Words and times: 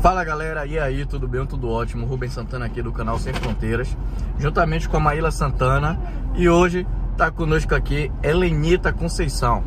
Fala 0.00 0.22
galera, 0.22 0.66
e 0.66 0.78
aí, 0.78 1.06
tudo 1.06 1.26
bem? 1.26 1.44
Tudo 1.46 1.70
ótimo? 1.70 2.06
Rubens 2.06 2.32
Santana 2.32 2.66
aqui 2.66 2.82
do 2.82 2.92
canal 2.92 3.18
Sem 3.18 3.32
Fronteiras, 3.32 3.96
juntamente 4.38 4.88
com 4.88 4.98
a 4.98 5.00
Maíla 5.00 5.30
Santana. 5.30 5.98
E 6.34 6.48
hoje 6.48 6.86
tá 7.16 7.30
conosco 7.30 7.74
aqui 7.74 8.12
Helenita 8.22 8.92
Conceição, 8.92 9.64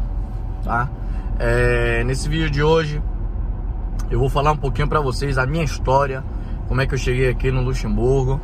tá? 0.64 0.88
É, 1.40 2.04
nesse 2.04 2.30
vídeo 2.30 2.50
de 2.50 2.62
hoje 2.62 3.02
eu 4.10 4.20
vou 4.20 4.30
falar 4.30 4.52
um 4.52 4.58
pouquinho 4.58 4.88
para 4.88 5.02
vocês 5.02 5.38
a 5.38 5.46
minha 5.46 5.64
história, 5.64 6.24
como 6.68 6.80
é 6.80 6.86
que 6.86 6.94
eu 6.94 6.98
cheguei 6.98 7.30
aqui 7.30 7.52
no 7.52 7.62
Luxemburgo, 7.62 8.40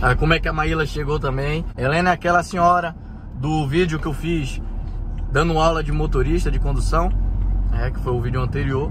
ah, 0.00 0.14
como 0.14 0.32
é 0.32 0.38
que 0.38 0.48
a 0.48 0.52
Maíla 0.52 0.86
chegou 0.86 1.18
também. 1.18 1.64
Helena 1.76 2.10
é 2.10 2.12
aquela 2.12 2.42
senhora 2.42 2.94
do 3.34 3.66
vídeo 3.66 3.98
que 3.98 4.06
eu 4.06 4.14
fiz 4.14 4.60
dando 5.30 5.58
aula 5.58 5.82
de 5.82 5.92
motorista 5.92 6.50
de 6.50 6.58
condução, 6.58 7.10
é, 7.72 7.90
que 7.90 7.98
foi 8.00 8.12
o 8.12 8.20
vídeo 8.20 8.40
anterior. 8.40 8.90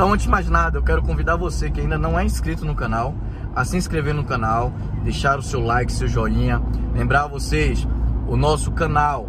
Então, 0.00 0.14
antes 0.14 0.24
de 0.24 0.30
mais 0.30 0.48
nada, 0.48 0.78
eu 0.78 0.82
quero 0.82 1.02
convidar 1.02 1.36
você 1.36 1.70
que 1.70 1.78
ainda 1.78 1.98
não 1.98 2.18
é 2.18 2.24
inscrito 2.24 2.64
no 2.64 2.74
canal 2.74 3.14
a 3.54 3.66
se 3.66 3.76
inscrever 3.76 4.14
no 4.14 4.24
canal, 4.24 4.72
deixar 5.04 5.38
o 5.38 5.42
seu 5.42 5.60
like, 5.60 5.92
seu 5.92 6.08
joinha. 6.08 6.58
Lembrar 6.94 7.26
vocês 7.26 7.86
o 8.26 8.34
nosso 8.34 8.70
canal 8.70 9.28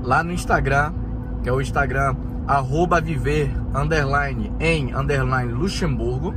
lá 0.00 0.22
no 0.22 0.30
Instagram, 0.30 0.94
que 1.42 1.48
é 1.48 1.52
o 1.52 1.60
Instagram 1.60 2.14
arroba 2.46 3.00
viver 3.00 3.52
underline 3.74 4.52
em 4.60 4.94
underline 4.94 5.52
Luxemburgo. 5.52 6.32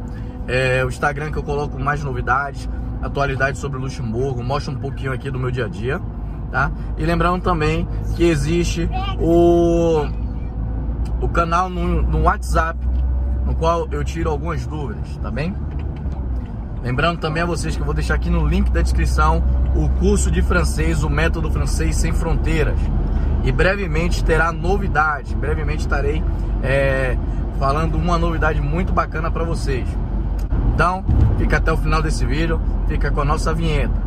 É 0.47 0.83
o 0.83 0.89
Instagram 0.89 1.31
que 1.31 1.37
eu 1.37 1.43
coloco 1.43 1.79
mais 1.79 2.03
novidades, 2.03 2.67
atualidades 3.03 3.61
sobre 3.61 3.79
Luxemburgo, 3.79 4.43
mostra 4.43 4.73
um 4.73 4.79
pouquinho 4.79 5.13
aqui 5.13 5.29
do 5.29 5.37
meu 5.37 5.51
dia 5.51 5.65
a 5.65 5.69
dia, 5.69 6.01
tá? 6.49 6.71
E 6.97 7.05
lembrando 7.05 7.43
também 7.43 7.87
que 8.15 8.23
existe 8.23 8.89
o, 9.19 10.07
o 11.21 11.29
canal 11.29 11.69
no, 11.69 12.01
no 12.01 12.23
WhatsApp, 12.23 12.89
no 13.51 13.55
qual 13.55 13.87
eu 13.91 14.01
tiro 14.03 14.29
algumas 14.29 14.65
dúvidas, 14.65 15.17
tá 15.17 15.29
bem? 15.29 15.53
Lembrando 16.81 17.19
também 17.19 17.43
a 17.43 17.45
vocês 17.45 17.75
que 17.75 17.81
eu 17.81 17.85
vou 17.85 17.93
deixar 17.93 18.15
aqui 18.15 18.29
no 18.29 18.47
link 18.47 18.71
da 18.71 18.81
descrição 18.81 19.43
o 19.75 19.89
curso 19.99 20.31
de 20.31 20.41
francês, 20.41 21.03
o 21.03 21.09
método 21.09 21.51
francês 21.51 21.97
sem 21.97 22.13
fronteiras. 22.13 22.79
E 23.43 23.51
brevemente 23.51 24.23
terá 24.23 24.51
novidade, 24.51 25.35
brevemente 25.35 25.81
estarei 25.81 26.23
é, 26.63 27.17
falando 27.59 27.95
uma 27.95 28.17
novidade 28.17 28.61
muito 28.61 28.93
bacana 28.93 29.29
para 29.29 29.43
vocês. 29.43 29.85
Então, 30.73 31.03
fica 31.37 31.57
até 31.57 31.73
o 31.73 31.77
final 31.77 32.01
desse 32.01 32.25
vídeo, 32.25 32.59
fica 32.87 33.11
com 33.11 33.21
a 33.21 33.25
nossa 33.25 33.53
vinheta. 33.53 34.00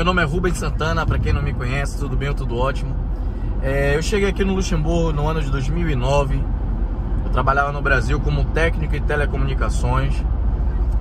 Meu 0.00 0.04
nome 0.06 0.22
é 0.22 0.24
Rubens 0.24 0.56
Santana, 0.56 1.04
para 1.04 1.18
quem 1.18 1.30
não 1.30 1.42
me 1.42 1.52
conhece, 1.52 1.98
tudo 1.98 2.16
bem, 2.16 2.32
tudo 2.32 2.56
ótimo. 2.56 2.96
É, 3.62 3.94
eu 3.98 4.02
cheguei 4.02 4.30
aqui 4.30 4.42
no 4.42 4.54
Luxemburgo 4.54 5.12
no 5.12 5.28
ano 5.28 5.42
de 5.42 5.50
2009. 5.50 6.42
Eu 7.22 7.30
trabalhava 7.30 7.70
no 7.70 7.82
Brasil 7.82 8.18
como 8.18 8.46
técnico 8.46 8.96
em 8.96 9.02
telecomunicações. 9.02 10.14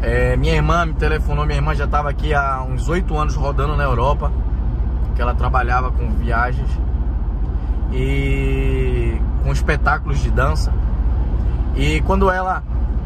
É, 0.01 0.35
minha 0.35 0.53
irmã 0.53 0.85
me 0.85 0.95
telefonou, 0.95 1.45
minha 1.45 1.59
irmã 1.59 1.73
já 1.73 1.85
estava 1.85 2.09
aqui 2.09 2.33
há 2.33 2.61
uns 2.61 2.89
oito 2.89 3.17
anos 3.17 3.35
rodando 3.35 3.73
na 3.77 3.85
Europa, 3.85 4.33
que 5.15 5.21
ela 5.21 5.33
trabalhava 5.33 5.91
com 5.91 6.09
viagens 6.15 6.69
e 7.93 9.17
com 9.45 9.53
espetáculos 9.53 10.19
de 10.19 10.29
dança. 10.29 10.73
E 11.73 12.01
quando 12.01 12.29
ela 12.29 12.61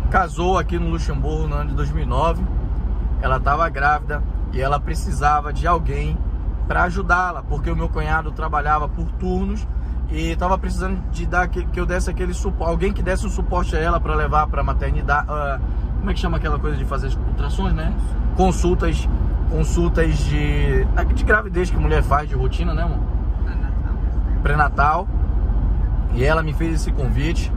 casou 0.10 0.58
aqui 0.58 0.80
no 0.80 0.90
Luxemburgo 0.90 1.46
no 1.46 1.54
ano 1.54 1.70
de 1.70 1.76
2009, 1.76 2.44
ela 3.22 3.38
estava 3.38 3.70
grávida 3.70 4.24
e 4.54 4.62
ela 4.62 4.80
precisava 4.80 5.52
de 5.52 5.68
alguém 5.68 6.18
para 6.68 6.84
ajudá-la, 6.84 7.44
porque 7.44 7.70
o 7.70 7.76
meu 7.76 7.90
cunhado 7.90 8.32
trabalhava 8.32 8.88
por 8.88 9.06
turnos 9.14 9.68
e 10.10 10.32
estava 10.32 10.58
precisando 10.58 11.02
de 11.12 11.26
dar 11.26 11.48
que, 11.48 11.66
que, 11.66 11.80
eu 11.80 11.86
desse 11.86 12.10
aquele 12.10 12.34
suporte, 12.34 12.72
alguém 12.72 12.94
que 12.94 13.02
desse 13.02 13.26
um 13.26 13.30
suporte 13.30 13.76
a 13.76 13.80
ela 13.80 14.00
para 14.00 14.16
levar 14.16 14.48
para 14.48 14.64
maternidade, 14.64 15.28
uh, 15.28 15.60
como 16.00 16.12
é 16.12 16.14
que 16.14 16.20
chama 16.20 16.38
aquela 16.38 16.60
coisa 16.60 16.78
de 16.78 16.86
fazer 16.86 17.12
ultrassons, 17.28 17.74
né? 17.74 17.94
Consultas, 18.38 19.10
consultas 19.50 20.18
de 20.18 20.86
de 21.16 21.24
gravidez 21.24 21.70
que 21.70 21.78
a 21.78 21.80
mulher 21.80 22.04
faz 22.04 22.30
de 22.30 22.36
rotina, 22.36 22.74
né, 22.74 22.84
amor? 22.84 23.00
Pré-natal. 24.42 25.08
E 26.14 26.24
ela 26.24 26.44
me 26.44 26.54
fez 26.54 26.76
esse 26.76 26.92
convite. 26.92 27.52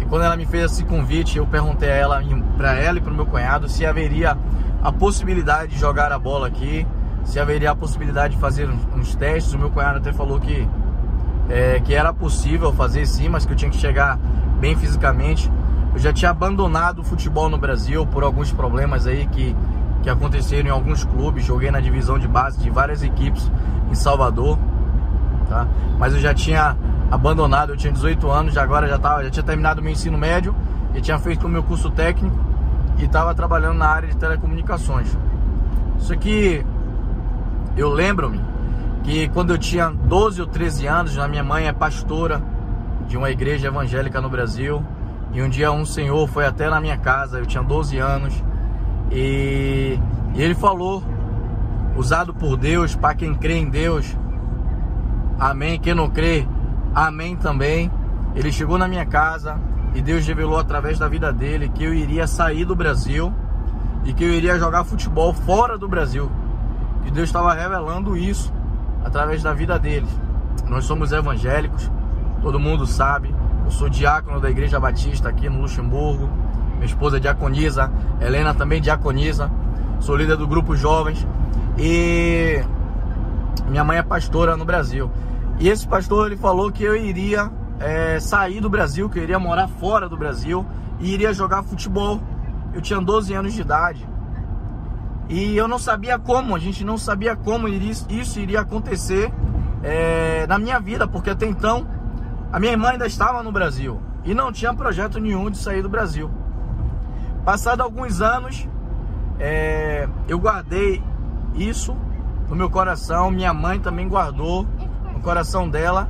E 0.00 0.04
quando 0.06 0.22
ela 0.22 0.36
me 0.36 0.46
fez 0.46 0.72
esse 0.72 0.84
convite, 0.84 1.38
eu 1.38 1.46
perguntei 1.46 1.90
a 1.90 1.94
ela, 1.94 2.22
para 2.56 2.74
ela 2.74 2.98
e 2.98 3.00
para 3.00 3.12
o 3.12 3.14
meu 3.14 3.26
cunhado, 3.26 3.68
se 3.68 3.84
haveria 3.84 4.36
a 4.82 4.90
possibilidade 4.90 5.72
de 5.72 5.78
jogar 5.78 6.10
a 6.12 6.18
bola 6.18 6.46
aqui, 6.46 6.86
se 7.24 7.38
haveria 7.38 7.70
a 7.70 7.74
possibilidade 7.74 8.34
de 8.34 8.40
fazer 8.40 8.68
uns 8.96 9.14
testes. 9.14 9.52
O 9.52 9.58
meu 9.58 9.70
cunhado 9.70 9.98
até 9.98 10.12
falou 10.12 10.40
que, 10.40 10.66
é, 11.48 11.80
que 11.80 11.94
era 11.94 12.12
possível 12.12 12.72
fazer 12.72 13.06
sim, 13.06 13.28
mas 13.28 13.44
que 13.44 13.52
eu 13.52 13.56
tinha 13.56 13.70
que 13.70 13.76
chegar 13.76 14.18
bem 14.58 14.76
fisicamente. 14.76 15.50
Eu 15.92 15.98
já 15.98 16.12
tinha 16.12 16.30
abandonado 16.30 17.00
o 17.00 17.04
futebol 17.04 17.48
no 17.48 17.58
Brasil 17.58 18.06
por 18.06 18.22
alguns 18.22 18.52
problemas 18.52 19.06
aí 19.06 19.26
que, 19.26 19.56
que 20.02 20.08
aconteceram 20.08 20.68
em 20.68 20.72
alguns 20.72 21.04
clubes. 21.04 21.44
Joguei 21.44 21.70
na 21.70 21.80
divisão 21.80 22.18
de 22.18 22.28
base 22.28 22.58
de 22.58 22.70
várias 22.70 23.02
equipes 23.02 23.50
em 23.90 23.94
Salvador, 23.94 24.58
tá? 25.48 25.66
Mas 25.98 26.14
eu 26.14 26.20
já 26.20 26.32
tinha 26.32 26.76
abandonado, 27.10 27.72
eu 27.72 27.76
tinha 27.76 27.92
18 27.92 28.30
anos, 28.30 28.54
já 28.54 28.62
agora 28.62 28.88
já, 28.88 28.98
tava, 28.98 29.24
já 29.24 29.30
tinha 29.30 29.42
terminado 29.42 29.80
o 29.80 29.84
meu 29.84 29.92
ensino 29.92 30.16
médio 30.16 30.54
e 30.94 31.00
tinha 31.00 31.18
feito 31.18 31.46
o 31.46 31.48
meu 31.48 31.62
curso 31.62 31.90
técnico 31.90 32.38
e 32.98 33.04
estava 33.04 33.34
trabalhando 33.34 33.78
na 33.78 33.88
área 33.88 34.08
de 34.08 34.16
telecomunicações. 34.16 35.16
Isso 35.98 36.12
aqui, 36.12 36.64
eu 37.76 37.90
lembro-me 37.90 38.40
que 39.02 39.28
quando 39.28 39.50
eu 39.50 39.58
tinha 39.58 39.90
12 39.90 40.40
ou 40.40 40.46
13 40.46 40.86
anos, 40.86 41.18
a 41.18 41.26
minha 41.26 41.42
mãe 41.42 41.66
é 41.66 41.72
pastora 41.72 42.42
de 43.08 43.16
uma 43.16 43.30
igreja 43.30 43.68
evangélica 43.68 44.20
no 44.20 44.28
Brasil. 44.28 44.84
E 45.32 45.42
um 45.42 45.48
dia 45.48 45.70
um 45.70 45.84
senhor 45.84 46.26
foi 46.28 46.44
até 46.44 46.68
na 46.68 46.80
minha 46.80 46.96
casa, 46.96 47.38
eu 47.38 47.46
tinha 47.46 47.62
12 47.62 47.98
anos, 47.98 48.34
e, 49.10 49.98
e 50.34 50.42
ele 50.42 50.54
falou, 50.54 51.02
usado 51.96 52.34
por 52.34 52.56
Deus, 52.56 52.96
para 52.96 53.14
quem 53.14 53.34
crê 53.34 53.58
em 53.58 53.68
Deus, 53.68 54.16
amém. 55.38 55.78
Quem 55.78 55.94
não 55.94 56.10
crê, 56.10 56.46
amém 56.94 57.36
também. 57.36 57.90
Ele 58.34 58.52
chegou 58.52 58.78
na 58.78 58.86
minha 58.86 59.04
casa, 59.04 59.58
e 59.94 60.00
Deus 60.00 60.26
revelou 60.26 60.58
através 60.58 60.98
da 60.98 61.08
vida 61.08 61.32
dele 61.32 61.68
que 61.68 61.82
eu 61.82 61.92
iria 61.92 62.26
sair 62.26 62.64
do 62.64 62.76
Brasil 62.76 63.32
e 64.04 64.12
que 64.12 64.24
eu 64.24 64.30
iria 64.30 64.58
jogar 64.58 64.84
futebol 64.84 65.32
fora 65.32 65.76
do 65.76 65.88
Brasil. 65.88 66.30
E 67.04 67.10
Deus 67.10 67.28
estava 67.28 67.52
revelando 67.52 68.16
isso 68.16 68.52
através 69.04 69.42
da 69.42 69.52
vida 69.52 69.78
dele. 69.78 70.06
Nós 70.68 70.84
somos 70.84 71.10
evangélicos, 71.10 71.90
todo 72.40 72.60
mundo 72.60 72.86
sabe. 72.86 73.34
Eu 73.64 73.70
sou 73.70 73.88
diácono 73.88 74.40
da 74.40 74.50
Igreja 74.50 74.78
Batista 74.78 75.28
aqui 75.28 75.48
no 75.48 75.62
Luxemburgo. 75.62 76.28
Minha 76.74 76.86
esposa 76.86 77.16
é 77.16 77.20
diaconisa, 77.20 77.90
Helena 78.20 78.54
também 78.54 78.80
diaconisa. 78.80 79.50
Sou 79.98 80.16
líder 80.16 80.36
do 80.36 80.46
grupo 80.46 80.76
Jovens 80.76 81.26
e 81.76 82.62
minha 83.68 83.84
mãe 83.84 83.98
é 83.98 84.02
pastora 84.02 84.56
no 84.56 84.64
Brasil. 84.64 85.10
E 85.60 85.68
esse 85.68 85.86
pastor 85.86 86.28
ele 86.28 86.38
falou 86.38 86.72
que 86.72 86.82
eu 86.82 86.96
iria 86.96 87.52
é, 87.78 88.18
sair 88.18 88.62
do 88.62 88.70
Brasil, 88.70 89.10
que 89.10 89.18
eu 89.18 89.22
iria 89.22 89.38
morar 89.38 89.68
fora 89.68 90.08
do 90.08 90.16
Brasil 90.16 90.64
e 90.98 91.12
iria 91.12 91.34
jogar 91.34 91.62
futebol. 91.62 92.18
Eu 92.72 92.80
tinha 92.80 92.98
12 92.98 93.34
anos 93.34 93.52
de 93.52 93.60
idade. 93.60 94.08
E 95.28 95.54
eu 95.54 95.68
não 95.68 95.78
sabia 95.78 96.18
como, 96.18 96.56
a 96.56 96.58
gente 96.58 96.82
não 96.82 96.96
sabia 96.96 97.36
como 97.36 97.68
isso 97.68 98.40
iria 98.40 98.62
acontecer 98.62 99.30
é, 99.82 100.46
na 100.46 100.58
minha 100.58 100.80
vida, 100.80 101.06
porque 101.06 101.28
até 101.28 101.46
então 101.46 101.86
a 102.50 102.58
minha 102.58 102.72
irmã 102.72 102.88
ainda 102.88 103.06
estava 103.06 103.42
no 103.42 103.52
Brasil 103.52 104.00
e 104.24 104.34
não 104.34 104.50
tinha 104.50 104.72
projeto 104.72 105.20
nenhum 105.20 105.50
de 105.50 105.58
sair 105.58 105.82
do 105.82 105.90
Brasil. 105.90 106.30
Passado 107.44 107.82
alguns 107.82 108.22
anos, 108.22 108.66
é, 109.38 110.08
eu 110.26 110.38
guardei 110.38 111.02
isso 111.54 111.94
no 112.48 112.56
meu 112.56 112.70
coração, 112.70 113.30
minha 113.30 113.52
mãe 113.52 113.78
também 113.78 114.08
guardou 114.08 114.66
no 115.20 115.22
coração 115.22 115.68
dela 115.68 116.08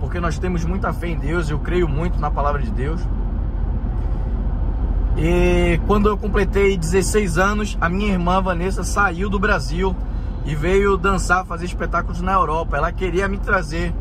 porque 0.00 0.18
nós 0.18 0.38
temos 0.38 0.64
muita 0.64 0.92
fé 0.92 1.08
em 1.08 1.16
Deus, 1.16 1.48
eu 1.48 1.58
creio 1.58 1.88
muito 1.88 2.18
na 2.18 2.28
palavra 2.28 2.60
de 2.60 2.70
Deus. 2.72 3.00
E 5.16 5.78
quando 5.86 6.08
eu 6.08 6.18
completei 6.18 6.76
16 6.76 7.38
anos, 7.38 7.78
a 7.80 7.88
minha 7.88 8.12
irmã 8.12 8.42
Vanessa 8.42 8.82
saiu 8.82 9.30
do 9.30 9.38
Brasil 9.38 9.94
e 10.44 10.56
veio 10.56 10.96
dançar, 10.96 11.46
fazer 11.46 11.66
espetáculos 11.66 12.20
na 12.20 12.32
Europa. 12.32 12.76
Ela 12.76 12.90
queria 12.90 13.28
me 13.28 13.38
trazer. 13.38 13.94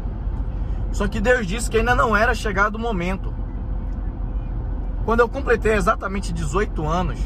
Só 0.91 1.07
que 1.07 1.21
Deus 1.21 1.45
disse 1.45 1.69
que 1.69 1.77
ainda 1.77 1.93
não 1.93 2.17
era 2.17 2.33
chegado 2.33 2.75
o 2.75 2.79
momento. 2.79 3.31
Quando 5.05 5.19
eu 5.19 5.29
completei 5.29 5.73
exatamente 5.73 6.33
18 6.33 6.87
anos, 6.87 7.19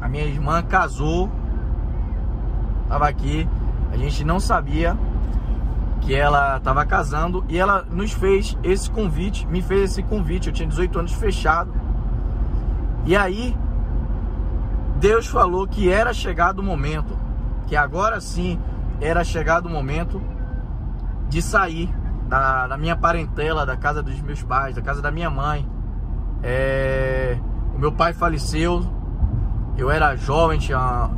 a 0.00 0.08
minha 0.08 0.24
irmã 0.24 0.62
casou. 0.62 1.28
Estava 2.84 3.08
aqui, 3.08 3.48
a 3.90 3.96
gente 3.96 4.22
não 4.22 4.38
sabia 4.38 4.96
que 6.02 6.14
ela 6.14 6.56
estava 6.56 6.84
casando 6.84 7.44
e 7.48 7.56
ela 7.56 7.86
nos 7.90 8.12
fez 8.12 8.56
esse 8.62 8.90
convite, 8.90 9.46
me 9.46 9.62
fez 9.62 9.92
esse 9.92 10.02
convite. 10.02 10.48
Eu 10.48 10.52
tinha 10.52 10.68
18 10.68 10.98
anos 10.98 11.12
fechado. 11.12 11.72
E 13.04 13.16
aí 13.16 13.56
Deus 14.98 15.26
falou 15.26 15.66
que 15.66 15.90
era 15.90 16.12
chegado 16.12 16.58
o 16.58 16.62
momento, 16.62 17.18
que 17.66 17.76
agora 17.76 18.20
sim 18.20 18.58
era 19.00 19.24
chegado 19.24 19.66
o 19.66 19.70
momento 19.70 20.22
de 21.28 21.40
sair 21.40 21.92
da, 22.28 22.66
da 22.66 22.76
minha 22.76 22.96
parentela, 22.96 23.64
da 23.64 23.76
casa 23.76 24.02
dos 24.02 24.20
meus 24.20 24.42
pais, 24.42 24.74
da 24.74 24.82
casa 24.82 25.00
da 25.00 25.10
minha 25.10 25.30
mãe. 25.30 25.68
É, 26.42 27.38
o 27.74 27.78
meu 27.78 27.92
pai 27.92 28.12
faleceu, 28.12 28.84
eu 29.76 29.90
era 29.90 30.16
jovem, 30.16 30.58
tinha, 30.58 31.10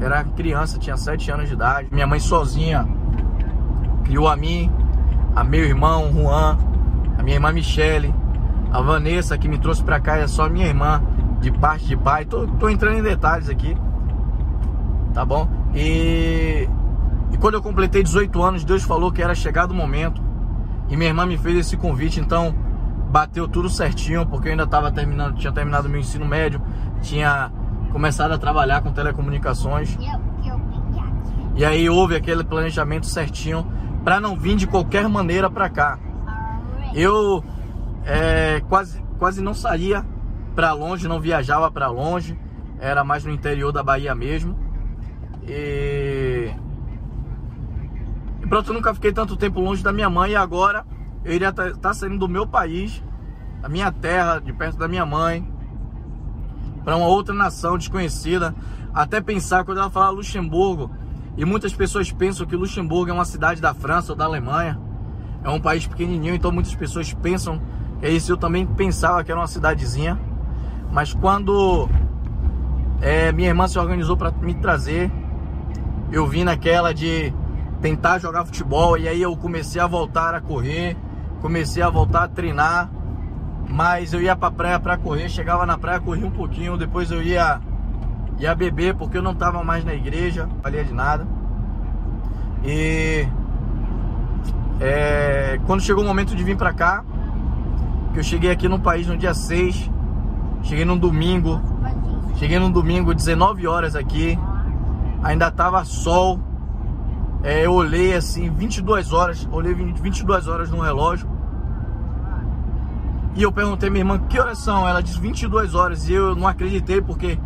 era 0.00 0.24
criança, 0.24 0.78
tinha 0.78 0.96
7 0.96 1.30
anos 1.30 1.48
de 1.48 1.54
idade. 1.54 1.88
Minha 1.90 2.06
mãe 2.06 2.20
sozinha 2.20 2.86
criou 4.16 4.28
a 4.28 4.34
mim, 4.34 4.72
a 5.34 5.44
meu 5.44 5.62
irmão 5.62 6.10
Juan, 6.10 6.56
a 7.18 7.22
minha 7.22 7.36
irmã 7.36 7.52
Michele, 7.52 8.14
a 8.72 8.80
Vanessa 8.80 9.36
que 9.36 9.46
me 9.46 9.58
trouxe 9.58 9.84
pra 9.84 10.00
cá 10.00 10.16
é 10.16 10.26
só 10.26 10.48
minha 10.48 10.66
irmã 10.66 11.02
de 11.38 11.50
parte 11.50 11.84
de 11.84 11.98
pai. 11.98 12.24
Tô, 12.24 12.46
tô 12.46 12.70
entrando 12.70 12.96
em 12.96 13.02
detalhes 13.02 13.50
aqui, 13.50 13.76
tá 15.12 15.22
bom? 15.22 15.46
E, 15.74 16.66
e 17.30 17.36
quando 17.36 17.56
eu 17.56 17.62
completei 17.62 18.02
18 18.02 18.42
anos, 18.42 18.64
Deus 18.64 18.84
falou 18.84 19.12
que 19.12 19.22
era 19.22 19.34
chegado 19.34 19.72
o 19.72 19.74
momento. 19.74 20.22
E 20.88 20.96
minha 20.96 21.10
irmã 21.10 21.26
me 21.26 21.36
fez 21.36 21.54
esse 21.54 21.76
convite, 21.76 22.18
então 22.18 22.54
bateu 23.10 23.46
tudo 23.46 23.68
certinho, 23.68 24.24
porque 24.24 24.48
eu 24.48 24.52
ainda 24.52 24.64
estava 24.64 24.90
terminando, 24.90 25.36
tinha 25.36 25.52
terminado 25.52 25.90
meu 25.90 26.00
ensino 26.00 26.24
médio, 26.24 26.58
tinha 27.02 27.52
começado 27.92 28.32
a 28.32 28.38
trabalhar 28.38 28.80
com 28.80 28.90
telecomunicações. 28.92 29.94
E 31.54 31.66
aí 31.66 31.90
houve 31.90 32.16
aquele 32.16 32.44
planejamento 32.44 33.04
certinho 33.04 33.75
para 34.06 34.20
não 34.20 34.38
vir 34.38 34.54
de 34.54 34.68
qualquer 34.68 35.08
maneira 35.08 35.50
para 35.50 35.68
cá. 35.68 35.98
Eu 36.94 37.44
é, 38.04 38.62
quase, 38.68 39.02
quase 39.18 39.42
não 39.42 39.52
saía 39.52 40.06
para 40.54 40.72
longe, 40.72 41.08
não 41.08 41.20
viajava 41.20 41.68
para 41.72 41.88
longe, 41.88 42.38
era 42.78 43.02
mais 43.02 43.24
no 43.24 43.32
interior 43.32 43.72
da 43.72 43.82
Bahia 43.82 44.14
mesmo. 44.14 44.56
E... 45.42 46.54
e 48.40 48.46
pronto, 48.46 48.70
eu 48.70 48.74
nunca 48.74 48.94
fiquei 48.94 49.12
tanto 49.12 49.36
tempo 49.36 49.58
longe 49.58 49.82
da 49.82 49.92
minha 49.92 50.08
mãe 50.08 50.30
e 50.30 50.36
agora 50.36 50.86
eu 51.24 51.32
iria 51.32 51.48
estar 51.48 51.72
tá, 51.72 51.76
tá 51.76 51.92
saindo 51.92 52.16
do 52.16 52.28
meu 52.28 52.46
país, 52.46 53.02
da 53.60 53.68
minha 53.68 53.90
terra, 53.90 54.38
de 54.38 54.52
perto 54.52 54.78
da 54.78 54.86
minha 54.86 55.04
mãe, 55.04 55.52
para 56.84 56.96
uma 56.96 57.08
outra 57.08 57.34
nação 57.34 57.76
desconhecida. 57.76 58.54
Até 58.94 59.20
pensar 59.20 59.64
quando 59.64 59.78
ela 59.78 59.90
fala 59.90 60.10
Luxemburgo, 60.10 60.92
e 61.36 61.44
muitas 61.44 61.74
pessoas 61.74 62.10
pensam 62.10 62.46
que 62.46 62.56
Luxemburgo 62.56 63.10
é 63.10 63.14
uma 63.14 63.24
cidade 63.24 63.60
da 63.60 63.74
França 63.74 64.12
ou 64.12 64.16
da 64.16 64.24
Alemanha. 64.24 64.80
É 65.44 65.50
um 65.50 65.60
país 65.60 65.86
pequenininho, 65.86 66.34
então 66.34 66.50
muitas 66.50 66.74
pessoas 66.74 67.12
pensam 67.12 67.60
é 68.02 68.10
isso. 68.10 68.32
Eu 68.32 68.36
também 68.36 68.66
pensava 68.66 69.22
que 69.22 69.30
era 69.30 69.40
uma 69.40 69.46
cidadezinha. 69.46 70.18
Mas 70.90 71.12
quando 71.12 71.88
é, 73.00 73.30
minha 73.32 73.48
irmã 73.48 73.68
se 73.68 73.78
organizou 73.78 74.16
para 74.16 74.30
me 74.30 74.54
trazer, 74.54 75.10
eu 76.10 76.26
vim 76.26 76.44
naquela 76.44 76.94
de 76.94 77.32
tentar 77.80 78.18
jogar 78.18 78.44
futebol 78.44 78.96
e 78.96 79.06
aí 79.06 79.20
eu 79.20 79.36
comecei 79.36 79.80
a 79.80 79.86
voltar 79.86 80.34
a 80.34 80.40
correr, 80.40 80.96
comecei 81.40 81.82
a 81.82 81.90
voltar 81.90 82.24
a 82.24 82.28
treinar, 82.28 82.90
mas 83.68 84.12
eu 84.12 84.22
ia 84.22 84.34
pra 84.34 84.50
praia 84.50 84.80
para 84.80 84.96
correr, 84.96 85.28
chegava 85.28 85.66
na 85.66 85.76
praia, 85.76 86.00
corria 86.00 86.26
um 86.26 86.30
pouquinho, 86.30 86.78
depois 86.78 87.10
eu 87.10 87.22
ia 87.22 87.60
ia 88.38 88.54
beber 88.54 88.94
porque 88.94 89.18
eu 89.18 89.22
não 89.22 89.34
tava 89.34 89.62
mais 89.64 89.84
na 89.84 89.94
igreja, 89.94 90.48
valia 90.62 90.84
de 90.84 90.92
nada. 90.92 91.26
E 92.64 93.26
é, 94.80 95.60
quando 95.66 95.82
chegou 95.82 96.02
o 96.02 96.06
momento 96.06 96.34
de 96.34 96.42
vir 96.42 96.56
para 96.56 96.72
cá, 96.72 97.04
que 98.12 98.20
eu 98.20 98.24
cheguei 98.24 98.50
aqui 98.50 98.68
no 98.68 98.78
país 98.78 99.06
no 99.06 99.16
dia 99.16 99.34
6 99.34 99.90
Cheguei 100.66 100.84
num 100.84 100.98
domingo. 100.98 101.60
Cheguei 102.34 102.58
num 102.58 102.70
domingo, 102.70 103.14
19 103.14 103.68
horas 103.68 103.94
aqui. 103.94 104.36
Ainda 105.22 105.48
tava 105.48 105.84
sol. 105.84 106.40
É, 107.42 107.64
eu 107.64 107.72
olhei 107.72 108.14
assim, 108.14 108.50
22 108.50 109.12
horas. 109.12 109.48
Olhei 109.52 109.72
22 109.72 110.48
horas 110.48 110.68
no 110.68 110.80
relógio. 110.80 111.28
E 113.36 113.42
eu 113.42 113.52
perguntei 113.52 113.88
minha 113.88 114.00
irmã 114.00 114.18
que 114.18 114.40
horas 114.40 114.58
são. 114.58 114.88
Ela 114.88 115.00
disse 115.00 115.20
22 115.20 115.74
horas. 115.76 116.08
E 116.08 116.14
eu 116.14 116.34
não 116.34 116.48
acreditei 116.48 117.00
porque 117.00 117.38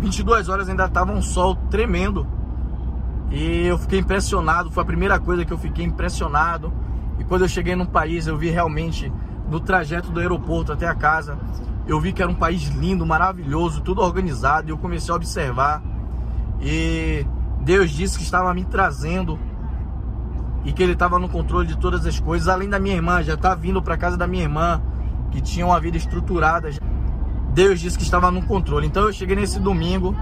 22 0.00 0.48
horas 0.48 0.68
ainda 0.68 0.88
tava 0.88 1.12
um 1.12 1.22
sol 1.22 1.56
tremendo. 1.70 2.26
E 3.30 3.66
eu 3.66 3.78
fiquei 3.78 3.98
impressionado. 3.98 4.70
Foi 4.70 4.82
a 4.82 4.86
primeira 4.86 5.18
coisa 5.18 5.44
que 5.44 5.52
eu 5.52 5.58
fiquei 5.58 5.84
impressionado. 5.84 6.72
E 7.18 7.24
quando 7.24 7.42
eu 7.42 7.48
cheguei 7.48 7.76
no 7.76 7.86
país, 7.86 8.26
eu 8.26 8.36
vi 8.36 8.50
realmente 8.50 9.12
no 9.50 9.60
trajeto 9.60 10.10
do 10.10 10.20
aeroporto 10.20 10.72
até 10.72 10.86
a 10.86 10.94
casa 10.94 11.38
eu 11.88 11.98
vi 11.98 12.12
que 12.12 12.22
era 12.22 12.30
um 12.30 12.34
país 12.34 12.68
lindo, 12.68 13.06
maravilhoso, 13.06 13.80
tudo 13.80 14.02
organizado, 14.02 14.68
e 14.68 14.70
eu 14.70 14.76
comecei 14.76 15.10
a 15.10 15.16
observar. 15.16 15.82
E 16.60 17.26
Deus 17.62 17.90
disse 17.90 18.18
que 18.18 18.24
estava 18.24 18.52
me 18.52 18.62
trazendo 18.62 19.38
e 20.66 20.72
que 20.72 20.82
Ele 20.82 20.92
estava 20.92 21.18
no 21.18 21.30
controle 21.30 21.66
de 21.66 21.78
todas 21.78 22.04
as 22.04 22.20
coisas, 22.20 22.46
além 22.46 22.68
da 22.68 22.78
minha 22.78 22.94
irmã, 22.94 23.22
já 23.22 23.34
está 23.34 23.54
vindo 23.54 23.80
para 23.80 23.96
casa 23.96 24.18
da 24.18 24.26
minha 24.26 24.42
irmã, 24.42 24.82
que 25.30 25.40
tinha 25.40 25.64
uma 25.64 25.80
vida 25.80 25.96
estruturada. 25.96 26.68
Deus 27.58 27.80
disse 27.80 27.98
que 27.98 28.04
estava 28.04 28.30
no 28.30 28.40
controle. 28.42 28.86
Então 28.86 29.02
eu 29.06 29.12
cheguei 29.12 29.34
nesse 29.34 29.58
domingo, 29.58 30.14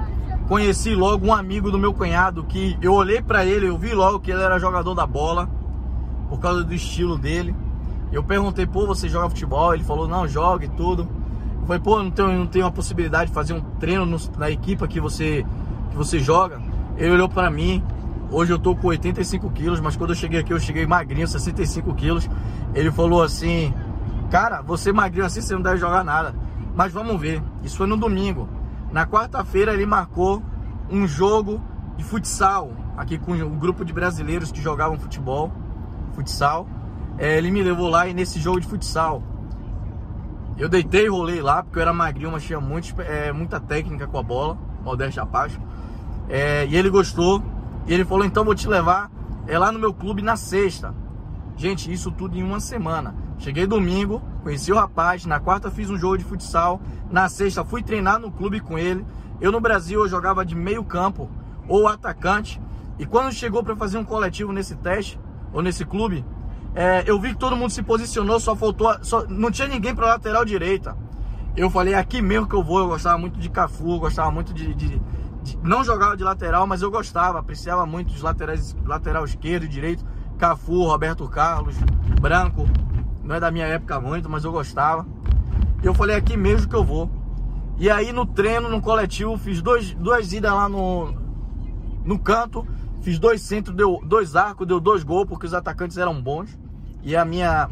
conheci 0.48 0.94
logo 0.94 1.26
um 1.26 1.34
amigo 1.34 1.70
do 1.70 1.78
meu 1.78 1.92
cunhado 1.92 2.44
que 2.44 2.78
eu 2.80 2.94
olhei 2.94 3.20
para 3.20 3.44
ele, 3.44 3.66
eu 3.68 3.76
vi 3.76 3.92
logo 3.92 4.20
que 4.20 4.30
ele 4.30 4.42
era 4.42 4.58
jogador 4.58 4.94
da 4.94 5.06
bola 5.06 5.46
por 6.30 6.40
causa 6.40 6.64
do 6.64 6.72
estilo 6.72 7.18
dele. 7.18 7.54
Eu 8.10 8.24
perguntei, 8.24 8.66
pô, 8.66 8.86
você 8.86 9.06
joga 9.06 9.28
futebol? 9.28 9.74
Ele 9.74 9.84
falou, 9.84 10.08
não, 10.08 10.26
joga 10.26 10.64
e 10.64 10.68
tudo. 10.68 11.06
Falei, 11.66 11.78
pô, 11.78 12.02
não 12.02 12.10
tem, 12.10 12.38
não 12.38 12.46
tem 12.46 12.62
uma 12.62 12.72
possibilidade 12.72 13.26
de 13.26 13.34
fazer 13.34 13.52
um 13.52 13.60
treino 13.60 14.06
no, 14.06 14.16
na 14.38 14.50
equipa 14.50 14.88
que 14.88 14.98
você, 14.98 15.44
que 15.90 15.96
você 15.96 16.18
joga? 16.18 16.58
Ele 16.96 17.10
olhou 17.10 17.28
para 17.28 17.50
mim, 17.50 17.84
hoje 18.30 18.50
eu 18.50 18.58
tô 18.58 18.74
com 18.74 18.88
85 18.88 19.50
quilos, 19.50 19.78
mas 19.78 19.94
quando 19.94 20.12
eu 20.12 20.16
cheguei 20.16 20.40
aqui 20.40 20.54
eu 20.54 20.58
cheguei 20.58 20.86
magrinho, 20.86 21.28
65 21.28 21.92
quilos. 21.96 22.30
Ele 22.74 22.90
falou 22.90 23.22
assim, 23.22 23.74
cara, 24.30 24.62
você 24.62 24.90
magrinho 24.90 25.26
assim, 25.26 25.42
você 25.42 25.52
não 25.52 25.60
deve 25.60 25.76
jogar 25.76 26.02
nada. 26.02 26.45
Mas 26.76 26.92
vamos 26.92 27.20
ver, 27.20 27.42
isso 27.64 27.78
foi 27.78 27.86
no 27.86 27.96
domingo. 27.96 28.48
Na 28.92 29.06
quarta-feira 29.06 29.72
ele 29.72 29.86
marcou 29.86 30.42
um 30.90 31.08
jogo 31.08 31.60
de 31.96 32.04
futsal, 32.04 32.70
aqui 32.96 33.18
com 33.18 33.32
um 33.32 33.58
grupo 33.58 33.84
de 33.84 33.92
brasileiros 33.92 34.52
que 34.52 34.60
jogavam 34.60 34.98
futebol, 34.98 35.50
futsal. 36.14 36.68
É, 37.18 37.38
ele 37.38 37.50
me 37.50 37.62
levou 37.62 37.88
lá 37.88 38.06
e 38.06 38.14
nesse 38.14 38.38
jogo 38.38 38.60
de 38.60 38.66
futsal 38.66 39.22
eu 40.58 40.68
deitei 40.68 41.06
e 41.06 41.08
rolei 41.08 41.42
lá, 41.42 41.62
porque 41.62 41.78
eu 41.78 41.82
era 41.82 41.92
magrinho, 41.92 42.32
mas 42.32 42.44
tinha 42.44 42.60
muito, 42.60 42.94
é, 43.00 43.32
muita 43.32 43.58
técnica 43.58 44.06
com 44.06 44.18
a 44.18 44.22
bola, 44.22 44.56
modéstia 44.84 45.22
à 45.22 45.26
parte. 45.26 45.58
É, 46.28 46.66
e 46.66 46.76
ele 46.76 46.88
gostou, 46.88 47.42
e 47.86 47.92
ele 47.92 48.04
falou, 48.04 48.24
então 48.24 48.44
vou 48.44 48.54
te 48.54 48.68
levar 48.68 49.10
é 49.46 49.58
lá 49.58 49.70
no 49.70 49.78
meu 49.78 49.94
clube 49.94 50.22
na 50.22 50.36
sexta. 50.36 50.94
Gente, 51.56 51.90
isso 51.92 52.10
tudo 52.10 52.36
em 52.36 52.42
uma 52.42 52.60
semana. 52.60 53.14
Cheguei 53.38 53.66
domingo, 53.66 54.22
conheci 54.42 54.72
o 54.72 54.76
rapaz, 54.76 55.26
na 55.26 55.38
quarta 55.38 55.70
fiz 55.70 55.90
um 55.90 55.96
jogo 55.96 56.18
de 56.18 56.24
futsal, 56.24 56.80
na 57.10 57.28
sexta 57.28 57.64
fui 57.64 57.82
treinar 57.82 58.18
no 58.18 58.30
clube 58.30 58.60
com 58.60 58.78
ele. 58.78 59.04
Eu 59.40 59.52
no 59.52 59.60
Brasil 59.60 60.00
eu 60.00 60.08
jogava 60.08 60.44
de 60.44 60.54
meio 60.54 60.82
campo 60.84 61.30
ou 61.68 61.86
atacante, 61.86 62.60
e 62.98 63.04
quando 63.04 63.32
chegou 63.32 63.62
para 63.62 63.76
fazer 63.76 63.98
um 63.98 64.04
coletivo 64.04 64.52
nesse 64.52 64.74
teste, 64.76 65.20
ou 65.52 65.62
nesse 65.62 65.84
clube, 65.84 66.24
é, 66.74 67.02
eu 67.06 67.18
vi 67.18 67.30
que 67.30 67.38
todo 67.38 67.56
mundo 67.56 67.70
se 67.70 67.82
posicionou, 67.82 68.38
só 68.38 68.54
faltou. 68.54 68.94
Só, 69.02 69.26
não 69.26 69.50
tinha 69.50 69.66
ninguém 69.66 69.94
para 69.94 70.06
lateral 70.06 70.44
direita. 70.44 70.96
Eu 71.56 71.70
falei, 71.70 71.94
aqui 71.94 72.20
mesmo 72.20 72.46
que 72.46 72.54
eu 72.54 72.62
vou. 72.62 72.80
Eu 72.80 72.88
gostava 72.88 73.16
muito 73.16 73.38
de 73.38 73.48
Cafu, 73.48 73.98
gostava 73.98 74.30
muito 74.30 74.52
de, 74.52 74.74
de, 74.74 75.00
de, 75.42 75.58
Não 75.62 75.82
jogava 75.82 76.14
de 76.14 76.22
lateral, 76.22 76.66
mas 76.66 76.82
eu 76.82 76.90
gostava, 76.90 77.38
apreciava 77.38 77.86
muito 77.86 78.10
os 78.10 78.20
laterais, 78.20 78.76
lateral 78.84 79.24
esquerdo 79.24 79.64
e 79.64 79.68
direito. 79.68 80.04
Cafu, 80.36 80.84
Roberto 80.84 81.26
Carlos, 81.28 81.74
Branco. 82.20 82.68
Não 83.26 83.34
é 83.34 83.40
da 83.40 83.50
minha 83.50 83.66
época 83.66 84.00
muito, 84.00 84.30
mas 84.30 84.44
eu 84.44 84.52
gostava. 84.52 85.04
E 85.82 85.86
eu 85.86 85.92
falei, 85.92 86.14
aqui 86.14 86.36
mesmo 86.36 86.68
que 86.68 86.76
eu 86.76 86.84
vou. 86.84 87.10
E 87.76 87.90
aí 87.90 88.12
no 88.12 88.24
treino, 88.24 88.68
no 88.68 88.80
coletivo, 88.80 89.36
fiz 89.36 89.60
dois, 89.60 89.92
duas 89.94 90.32
idas 90.32 90.52
lá 90.52 90.68
no, 90.68 91.12
no 92.04 92.18
canto. 92.18 92.64
Fiz 93.02 93.18
dois 93.18 93.42
centros, 93.42 93.74
deu 93.74 94.00
dois 94.04 94.36
arcos, 94.36 94.66
deu 94.66 94.80
dois 94.80 95.02
gols, 95.02 95.28
porque 95.28 95.44
os 95.44 95.54
atacantes 95.54 95.98
eram 95.98 96.22
bons. 96.22 96.56
E 97.02 97.16
a 97.16 97.24
minha 97.24 97.68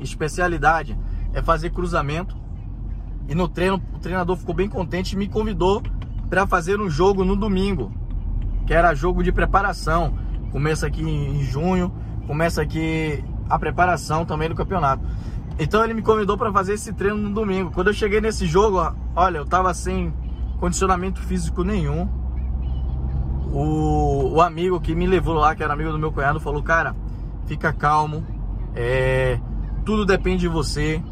especialidade 0.00 0.98
é 1.32 1.42
fazer 1.42 1.70
cruzamento. 1.70 2.36
E 3.26 3.34
no 3.34 3.48
treino, 3.48 3.82
o 3.94 3.98
treinador 3.98 4.36
ficou 4.36 4.54
bem 4.54 4.68
contente 4.68 5.14
e 5.14 5.16
me 5.16 5.28
convidou 5.28 5.82
para 6.28 6.46
fazer 6.46 6.78
um 6.78 6.90
jogo 6.90 7.24
no 7.24 7.34
domingo, 7.34 7.90
que 8.66 8.74
era 8.74 8.94
jogo 8.94 9.22
de 9.22 9.32
preparação. 9.32 10.18
Começa 10.50 10.86
aqui 10.86 11.02
em 11.02 11.42
junho, 11.42 11.92
começa 12.26 12.62
aqui 12.62 13.24
a 13.48 13.58
preparação 13.58 14.24
também 14.24 14.48
do 14.48 14.54
campeonato. 14.54 15.04
Então 15.58 15.82
ele 15.82 15.94
me 15.94 16.02
convidou 16.02 16.38
para 16.38 16.52
fazer 16.52 16.74
esse 16.74 16.92
treino 16.92 17.16
no 17.16 17.30
domingo. 17.30 17.70
Quando 17.72 17.88
eu 17.88 17.94
cheguei 17.94 18.20
nesse 18.20 18.46
jogo, 18.46 18.94
olha, 19.16 19.38
eu 19.38 19.46
tava 19.46 19.74
sem 19.74 20.12
condicionamento 20.60 21.20
físico 21.20 21.64
nenhum. 21.64 22.08
O, 23.52 24.34
o 24.34 24.40
amigo 24.40 24.80
que 24.80 24.94
me 24.94 25.06
levou 25.06 25.34
lá, 25.34 25.56
que 25.56 25.62
era 25.62 25.72
amigo 25.72 25.90
do 25.90 25.98
meu 25.98 26.12
cunhado, 26.12 26.38
falou: 26.38 26.62
Cara, 26.62 26.94
fica 27.46 27.72
calmo. 27.72 28.24
É, 28.74 29.40
tudo 29.84 30.04
depende 30.04 30.40
de 30.40 30.48
você. 30.48 31.02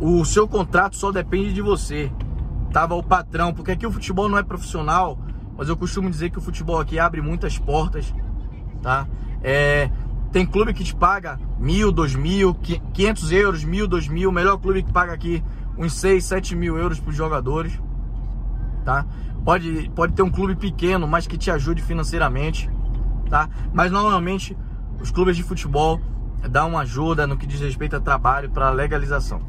O 0.00 0.24
seu 0.24 0.48
contrato 0.48 0.96
só 0.96 1.12
depende 1.12 1.52
de 1.54 1.62
você. 1.62 2.12
Tava 2.72 2.94
o 2.94 3.02
patrão, 3.02 3.54
porque 3.54 3.72
aqui 3.72 3.86
o 3.86 3.92
futebol 3.92 4.28
não 4.28 4.38
é 4.38 4.42
profissional, 4.42 5.18
mas 5.56 5.68
eu 5.68 5.76
costumo 5.76 6.10
dizer 6.10 6.30
que 6.30 6.38
o 6.38 6.42
futebol 6.42 6.78
aqui 6.78 6.98
abre 6.98 7.20
muitas 7.20 7.58
portas, 7.58 8.14
tá? 8.82 9.06
É, 9.42 9.90
tem 10.32 10.46
clube 10.46 10.72
que 10.72 10.84
te 10.84 10.94
paga 10.94 11.38
mil, 11.58 11.90
dois 11.90 12.14
mil, 12.14 12.54
quinhentos 12.92 13.32
euros, 13.32 13.64
mil, 13.64 13.88
dois 13.88 14.06
mil. 14.06 14.30
Melhor 14.30 14.58
clube 14.58 14.82
que 14.82 14.92
paga 14.92 15.12
aqui 15.12 15.42
uns 15.76 15.94
seis, 15.94 16.24
sete 16.24 16.54
mil 16.54 16.78
euros 16.78 17.00
para 17.00 17.10
os 17.10 17.16
jogadores, 17.16 17.80
tá? 18.84 19.04
Pode, 19.44 19.90
pode 19.94 20.12
ter 20.12 20.22
um 20.22 20.30
clube 20.30 20.54
pequeno, 20.54 21.08
mas 21.08 21.26
que 21.26 21.38
te 21.38 21.50
ajude 21.50 21.82
financeiramente, 21.82 22.70
tá? 23.28 23.48
Mas 23.72 23.90
normalmente 23.90 24.56
os 25.00 25.10
clubes 25.10 25.36
de 25.36 25.42
futebol 25.42 26.00
dão 26.48 26.70
uma 26.70 26.80
ajuda 26.80 27.26
no 27.26 27.36
que 27.36 27.46
diz 27.46 27.60
respeito 27.60 27.96
a 27.96 28.00
trabalho 28.00 28.50
para 28.50 28.70
legalização. 28.70 29.40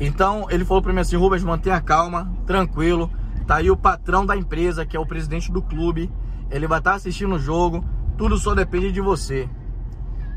Então 0.00 0.46
ele 0.50 0.64
falou 0.64 0.82
para 0.82 0.92
mim 0.92 1.00
assim, 1.00 1.16
Rubens, 1.16 1.44
mantenha 1.44 1.80
calma, 1.80 2.32
tranquilo. 2.46 3.10
Tá 3.46 3.56
aí 3.56 3.70
o 3.70 3.76
patrão 3.76 4.26
da 4.26 4.36
empresa, 4.36 4.84
que 4.84 4.96
é 4.96 5.00
o 5.00 5.06
presidente 5.06 5.50
do 5.50 5.62
clube. 5.62 6.10
Ele 6.50 6.66
vai 6.66 6.78
estar 6.78 6.90
tá 6.90 6.96
assistindo 6.96 7.34
o 7.34 7.38
jogo. 7.38 7.84
Tudo 8.16 8.36
só 8.36 8.54
depende 8.54 8.92
de 8.92 9.00
você. 9.00 9.48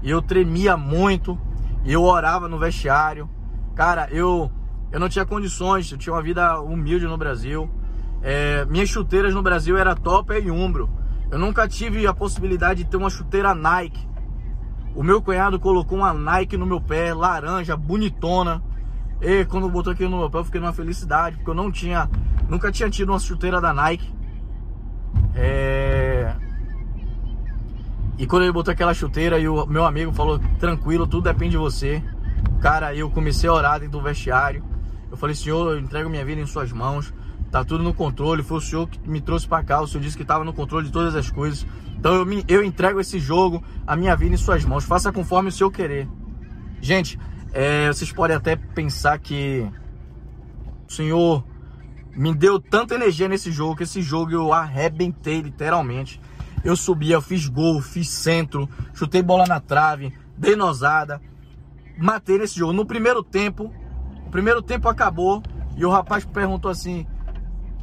Eu 0.03 0.22
tremia 0.22 0.75
muito. 0.75 1.39
Eu 1.86 2.03
orava 2.03 2.48
no 2.48 2.60
vestiário. 2.60 3.29
Cara, 3.75 4.08
eu 4.12 4.51
eu 4.91 5.00
não 5.00 5.10
tinha 5.10 5.25
condições. 5.25 5.91
Eu 5.91 5.98
tinha 5.98 6.13
uma 6.13 6.22
vida 6.22 6.60
humilde 6.60 7.05
no 7.05 7.17
Brasil. 7.17 7.70
É, 8.22 8.65
minhas 8.65 8.89
chuteiras 8.89 9.34
no 9.34 9.41
Brasil 9.41 9.77
era 9.77 9.96
top 9.96 10.34
e 10.34 10.51
umbro. 10.51 10.89
Eu 11.31 11.39
nunca 11.39 11.67
tive 11.67 12.05
a 12.05 12.13
possibilidade 12.13 12.84
de 12.84 12.89
ter 12.89 12.98
uma 12.98 13.10
chuteira 13.10 13.55
Nike. 13.55 14.08
O 14.93 15.01
meu 15.01 15.22
cunhado 15.22 15.60
colocou 15.60 15.98
uma 15.98 16.13
Nike 16.13 16.58
no 16.58 16.65
meu 16.65 16.81
pé, 16.81 17.13
laranja, 17.13 17.77
bonitona. 17.77 18.62
E 19.22 19.46
quando 19.46 19.70
botou 19.70 19.93
aqui 19.93 20.03
no 20.03 20.17
meu 20.17 20.29
pé, 20.29 20.39
eu 20.39 20.43
fiquei 20.43 20.60
numa 20.60 20.74
felicidade, 20.74 21.38
porque 21.38 21.50
eu 21.50 21.55
não 21.55 21.72
tinha, 21.72 22.10
nunca 22.50 22.72
tinha 22.72 22.89
tido 22.89 23.10
uma 23.10 23.20
chuteira 23.20 23.62
da 23.62 23.74
Nike. 23.74 24.13
É... 25.34 26.20
E 28.21 28.27
quando 28.27 28.43
ele 28.43 28.51
botou 28.51 28.71
aquela 28.71 28.93
chuteira 28.93 29.39
e 29.39 29.47
o 29.47 29.65
meu 29.65 29.83
amigo 29.83 30.13
falou, 30.13 30.39
tranquilo, 30.59 31.07
tudo 31.07 31.23
depende 31.23 31.53
de 31.53 31.57
você. 31.57 32.03
Cara, 32.61 32.93
eu 32.93 33.09
comecei 33.09 33.49
a 33.49 33.53
orar 33.53 33.79
dentro 33.79 33.97
do 33.97 34.03
vestiário. 34.03 34.63
Eu 35.09 35.17
falei, 35.17 35.35
Senhor, 35.35 35.71
eu 35.71 35.79
entrego 35.79 36.07
minha 36.07 36.23
vida 36.23 36.39
em 36.39 36.45
suas 36.45 36.71
mãos. 36.71 37.11
Tá 37.49 37.65
tudo 37.65 37.83
no 37.83 37.95
controle. 37.95 38.43
Foi 38.43 38.59
o 38.59 38.61
Senhor 38.61 38.87
que 38.87 39.09
me 39.09 39.19
trouxe 39.19 39.47
para 39.47 39.63
cá. 39.63 39.81
O 39.81 39.87
Senhor 39.87 40.03
disse 40.03 40.15
que 40.15 40.21
estava 40.21 40.43
no 40.43 40.53
controle 40.53 40.85
de 40.85 40.91
todas 40.91 41.15
as 41.15 41.31
coisas. 41.31 41.65
Então 41.97 42.13
eu, 42.13 42.23
me, 42.23 42.45
eu 42.47 42.63
entrego 42.63 42.99
esse 42.99 43.17
jogo, 43.17 43.63
a 43.87 43.95
minha 43.95 44.15
vida 44.15 44.35
em 44.35 44.37
suas 44.37 44.63
mãos. 44.63 44.83
Faça 44.83 45.11
conforme 45.11 45.49
o 45.49 45.51
Senhor 45.51 45.71
querer. 45.71 46.07
Gente, 46.79 47.17
é, 47.51 47.87
vocês 47.87 48.11
podem 48.11 48.37
até 48.37 48.55
pensar 48.55 49.17
que 49.17 49.67
o 50.87 50.93
Senhor 50.93 51.43
me 52.15 52.35
deu 52.35 52.59
tanta 52.59 52.93
energia 52.93 53.27
nesse 53.27 53.51
jogo 53.51 53.77
que 53.77 53.83
esse 53.83 54.03
jogo 54.03 54.31
eu 54.31 54.53
arrebentei 54.53 55.41
literalmente. 55.41 56.21
Eu 56.63 56.75
subi, 56.75 57.12
eu 57.12 57.22
fiz 57.22 57.48
gol, 57.48 57.82
fiz 57.82 58.10
centro, 58.10 58.70
chutei 58.94 59.22
bola 59.22 59.46
na 59.48 59.60
trave, 59.60 60.13
dei 60.38 60.56
nosada, 60.56 61.22
matei 61.98 62.38
nesse 62.38 62.58
jogo. 62.58 62.74
No 62.74 62.86
primeiro 62.86 63.24
tempo, 63.24 63.72
o 64.25 64.30
primeiro 64.30 64.62
tempo 64.62 64.88
acabou 64.88 65.41
e 65.75 65.86
o 65.86 65.89
rapaz 65.89 66.24
perguntou 66.24 66.70
assim: 66.70 67.06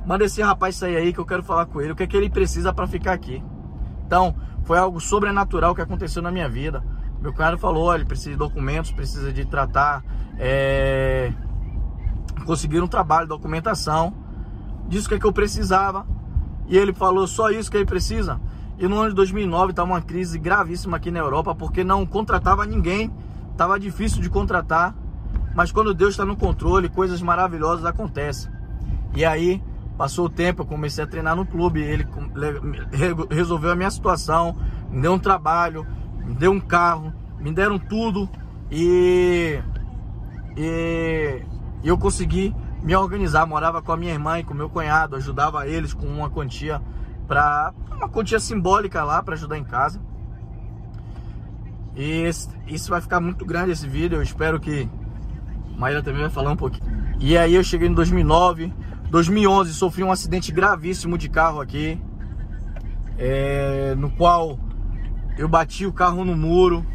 manda 0.06 0.24
esse 0.24 0.40
rapaz 0.40 0.76
sair 0.76 0.96
aí 0.96 1.12
que 1.12 1.18
eu 1.18 1.26
quero 1.26 1.42
falar 1.42 1.66
com 1.66 1.80
ele, 1.80 1.92
o 1.92 1.96
que 1.96 2.04
é 2.04 2.06
que 2.06 2.16
ele 2.16 2.30
precisa 2.30 2.72
para 2.72 2.86
ficar 2.86 3.12
aqui. 3.12 3.42
Então, 4.06 4.34
foi 4.64 4.78
algo 4.78 5.00
sobrenatural 5.00 5.74
que 5.74 5.80
aconteceu 5.80 6.22
na 6.22 6.30
minha 6.30 6.48
vida. 6.48 6.82
Meu 7.20 7.32
cunhado 7.32 7.58
falou, 7.58 7.84
olha, 7.84 8.04
precisa 8.04 8.30
de 8.30 8.36
documentos, 8.36 8.92
precisa 8.92 9.32
de 9.32 9.44
tratar, 9.44 10.04
é... 10.38 11.32
conseguir 12.46 12.80
um 12.80 12.86
trabalho, 12.86 13.26
documentação, 13.26 14.14
disso 14.86 15.08
que 15.08 15.16
é 15.16 15.18
que 15.18 15.26
eu 15.26 15.32
precisava. 15.32 16.06
E 16.68 16.76
ele 16.76 16.92
falou, 16.92 17.26
só 17.26 17.50
isso 17.50 17.70
que 17.70 17.76
ele 17.76 17.86
precisa. 17.86 18.40
E 18.78 18.86
no 18.86 18.98
ano 18.98 19.10
de 19.10 19.16
2009 19.16 19.70
estava 19.70 19.90
uma 19.90 20.00
crise 20.00 20.38
gravíssima 20.38 20.98
aqui 20.98 21.10
na 21.10 21.18
Europa, 21.18 21.52
porque 21.52 21.82
não 21.82 22.06
contratava 22.06 22.64
ninguém, 22.64 23.12
estava 23.50 23.78
difícil 23.78 24.22
de 24.22 24.30
contratar. 24.30 24.94
Mas 25.52 25.72
quando 25.72 25.92
Deus 25.92 26.10
está 26.10 26.24
no 26.24 26.36
controle, 26.36 26.88
coisas 26.88 27.20
maravilhosas 27.20 27.84
acontecem. 27.84 28.52
E 29.16 29.24
aí, 29.24 29.60
passou 29.96 30.26
o 30.26 30.30
tempo, 30.30 30.62
eu 30.62 30.66
comecei 30.66 31.02
a 31.02 31.06
treinar 31.08 31.34
no 31.34 31.44
clube, 31.44 31.80
ele 31.80 32.06
resolveu 33.28 33.72
a 33.72 33.74
minha 33.74 33.90
situação, 33.90 34.56
me 34.88 35.02
deu 35.02 35.12
um 35.12 35.18
trabalho, 35.18 35.84
me 36.24 36.34
deu 36.34 36.52
um 36.52 36.60
carro, 36.60 37.12
me 37.40 37.52
deram 37.52 37.80
tudo 37.80 38.28
e, 38.70 39.58
e 40.56 41.42
eu 41.82 41.98
consegui 41.98 42.54
me 42.80 42.94
organizar. 42.94 43.44
Morava 43.44 43.82
com 43.82 43.90
a 43.90 43.96
minha 43.96 44.12
irmã 44.12 44.38
e 44.38 44.44
com 44.44 44.54
meu 44.54 44.70
cunhado, 44.70 45.16
ajudava 45.16 45.66
eles 45.66 45.92
com 45.92 46.06
uma 46.06 46.30
quantia 46.30 46.80
para 47.28 47.72
uma 47.94 48.08
quantia 48.08 48.40
simbólica 48.40 49.04
lá 49.04 49.22
para 49.22 49.34
ajudar 49.34 49.58
em 49.58 49.64
casa. 49.64 50.00
E 51.94 52.22
esse, 52.22 52.48
isso 52.66 52.90
vai 52.90 53.00
ficar 53.00 53.20
muito 53.20 53.44
grande 53.44 53.70
esse 53.70 53.86
vídeo. 53.86 54.16
Eu 54.16 54.22
espero 54.22 54.58
que 54.58 54.88
Maíra 55.76 56.02
também 56.02 56.22
vai 56.22 56.30
falar 56.30 56.50
um 56.50 56.56
pouquinho. 56.56 56.88
E 57.20 57.36
aí 57.36 57.54
eu 57.54 57.62
cheguei 57.62 57.88
em 57.88 57.92
2009, 57.92 58.72
2011 59.10 59.74
sofri 59.74 60.02
um 60.02 60.10
acidente 60.10 60.52
gravíssimo 60.52 61.18
de 61.18 61.28
carro 61.28 61.60
aqui, 61.60 62.00
é, 63.18 63.94
no 63.96 64.10
qual 64.10 64.58
eu 65.36 65.48
bati 65.48 65.84
o 65.84 65.92
carro 65.92 66.24
no 66.24 66.36
muro, 66.36 66.86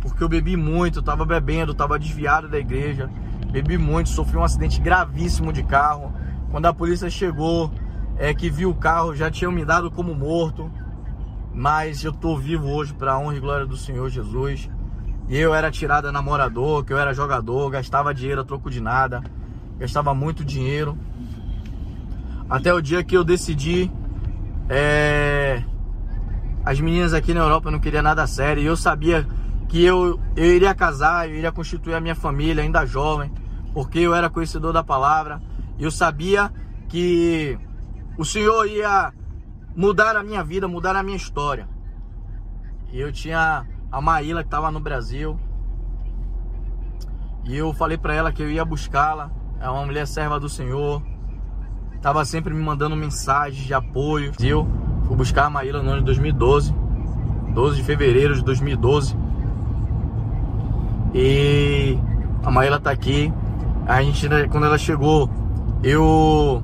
porque 0.00 0.24
eu 0.24 0.28
bebi 0.28 0.56
muito, 0.56 1.02
tava 1.02 1.24
bebendo, 1.24 1.74
tava 1.74 1.98
desviado 1.98 2.48
da 2.48 2.58
igreja, 2.58 3.10
bebi 3.50 3.76
muito, 3.76 4.08
sofri 4.08 4.36
um 4.36 4.44
acidente 4.44 4.80
gravíssimo 4.80 5.52
de 5.52 5.62
carro. 5.62 6.12
Quando 6.50 6.66
a 6.66 6.72
polícia 6.72 7.08
chegou, 7.10 7.70
é 8.20 8.34
que 8.34 8.50
viu 8.50 8.68
o 8.68 8.74
carro, 8.74 9.16
já 9.16 9.30
tinham 9.30 9.50
me 9.50 9.64
dado 9.64 9.90
como 9.90 10.14
morto, 10.14 10.70
mas 11.54 12.04
eu 12.04 12.12
tô 12.12 12.36
vivo 12.36 12.68
hoje 12.68 12.92
para 12.92 13.18
honra 13.18 13.34
e 13.34 13.40
glória 13.40 13.64
do 13.64 13.78
Senhor 13.78 14.10
Jesus. 14.10 14.68
E 15.26 15.38
eu 15.38 15.54
era 15.54 15.70
tirada 15.70 16.12
namorador, 16.12 16.84
que 16.84 16.92
eu 16.92 16.98
era 16.98 17.14
jogador, 17.14 17.70
gastava 17.70 18.12
dinheiro 18.12 18.42
a 18.42 18.44
troco 18.44 18.68
de 18.68 18.78
nada, 18.78 19.22
gastava 19.78 20.12
muito 20.14 20.44
dinheiro. 20.44 20.98
Até 22.48 22.74
o 22.74 22.82
dia 22.82 23.02
que 23.02 23.16
eu 23.16 23.24
decidi 23.24 23.90
é, 24.68 25.64
as 26.62 26.78
meninas 26.78 27.14
aqui 27.14 27.32
na 27.32 27.40
Europa 27.40 27.70
não 27.70 27.78
queriam 27.78 28.02
nada 28.02 28.26
sério. 28.26 28.62
E 28.62 28.66
eu 28.66 28.76
sabia 28.76 29.26
que 29.66 29.82
eu, 29.82 30.20
eu 30.36 30.44
iria 30.44 30.74
casar, 30.74 31.26
eu 31.26 31.36
iria 31.36 31.50
constituir 31.50 31.94
a 31.94 32.00
minha 32.00 32.14
família 32.14 32.62
ainda 32.62 32.84
jovem, 32.84 33.32
porque 33.72 34.00
eu 34.00 34.14
era 34.14 34.28
conhecedor 34.28 34.74
da 34.74 34.84
palavra. 34.84 35.40
E 35.78 35.84
eu 35.84 35.90
sabia 35.90 36.52
que 36.86 37.58
o 38.20 38.24
Senhor 38.26 38.66
ia 38.66 39.14
mudar 39.74 40.14
a 40.14 40.22
minha 40.22 40.44
vida, 40.44 40.68
mudar 40.68 40.94
a 40.94 41.02
minha 41.02 41.16
história. 41.16 41.66
E 42.92 43.00
eu 43.00 43.10
tinha 43.10 43.64
a 43.90 44.00
Maíla 44.02 44.42
que 44.42 44.48
estava 44.48 44.70
no 44.70 44.78
Brasil. 44.78 45.40
E 47.46 47.56
eu 47.56 47.72
falei 47.72 47.96
para 47.96 48.14
ela 48.14 48.30
que 48.30 48.42
eu 48.42 48.50
ia 48.50 48.62
buscá-la. 48.62 49.30
É 49.58 49.70
uma 49.70 49.86
mulher 49.86 50.06
serva 50.06 50.38
do 50.38 50.50
Senhor. 50.50 51.02
Tava 52.02 52.22
sempre 52.26 52.52
me 52.52 52.62
mandando 52.62 52.94
mensagens 52.94 53.64
de 53.64 53.72
apoio. 53.72 54.32
Eu 54.38 54.68
Fui 55.06 55.16
buscar 55.16 55.46
a 55.46 55.50
Maíla 55.50 55.82
no 55.82 55.88
ano 55.88 56.00
de 56.00 56.04
2012, 56.04 56.74
12 57.54 57.76
de 57.76 57.82
fevereiro 57.82 58.34
de 58.34 58.44
2012. 58.44 59.16
E 61.14 61.98
a 62.44 62.50
Maíla 62.50 62.78
tá 62.78 62.90
aqui. 62.90 63.32
A 63.86 64.02
gente, 64.02 64.28
quando 64.50 64.66
ela 64.66 64.76
chegou, 64.76 65.30
eu. 65.82 66.62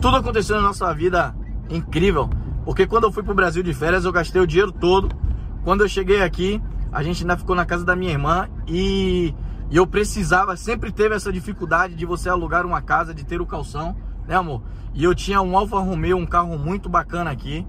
Tudo 0.00 0.16
aconteceu 0.16 0.56
na 0.56 0.62
nossa 0.62 0.92
vida 0.94 1.34
incrível. 1.68 2.30
Porque 2.64 2.86
quando 2.86 3.04
eu 3.04 3.12
fui 3.12 3.22
pro 3.22 3.34
Brasil 3.34 3.62
de 3.62 3.74
férias, 3.74 4.04
eu 4.04 4.12
gastei 4.12 4.40
o 4.40 4.46
dinheiro 4.46 4.72
todo. 4.72 5.14
Quando 5.62 5.82
eu 5.82 5.88
cheguei 5.88 6.22
aqui, 6.22 6.60
a 6.90 7.02
gente 7.02 7.22
ainda 7.22 7.36
ficou 7.36 7.54
na 7.54 7.66
casa 7.66 7.84
da 7.84 7.94
minha 7.94 8.12
irmã 8.12 8.48
e, 8.66 9.34
e 9.70 9.76
eu 9.76 9.86
precisava, 9.86 10.56
sempre 10.56 10.90
teve 10.90 11.14
essa 11.14 11.30
dificuldade 11.30 11.94
de 11.94 12.06
você 12.06 12.28
alugar 12.28 12.64
uma 12.64 12.80
casa, 12.80 13.14
de 13.14 13.24
ter 13.24 13.40
o 13.40 13.46
calção 13.46 13.94
né 14.26 14.36
amor? 14.36 14.62
E 14.94 15.02
eu 15.02 15.14
tinha 15.14 15.42
um 15.42 15.56
Alfa 15.56 15.78
Romeo, 15.80 16.16
um 16.16 16.26
carro 16.26 16.56
muito 16.56 16.88
bacana 16.88 17.30
aqui. 17.30 17.66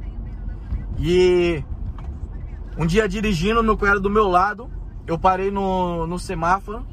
E 0.99 1.63
um 2.77 2.85
dia 2.85 3.09
dirigindo, 3.09 3.63
meu 3.63 3.75
cunhado 3.75 3.99
do 3.99 4.09
meu 4.09 4.27
lado, 4.27 4.69
eu 5.07 5.17
parei 5.17 5.49
no, 5.49 6.05
no 6.05 6.19
semáforo 6.19 6.85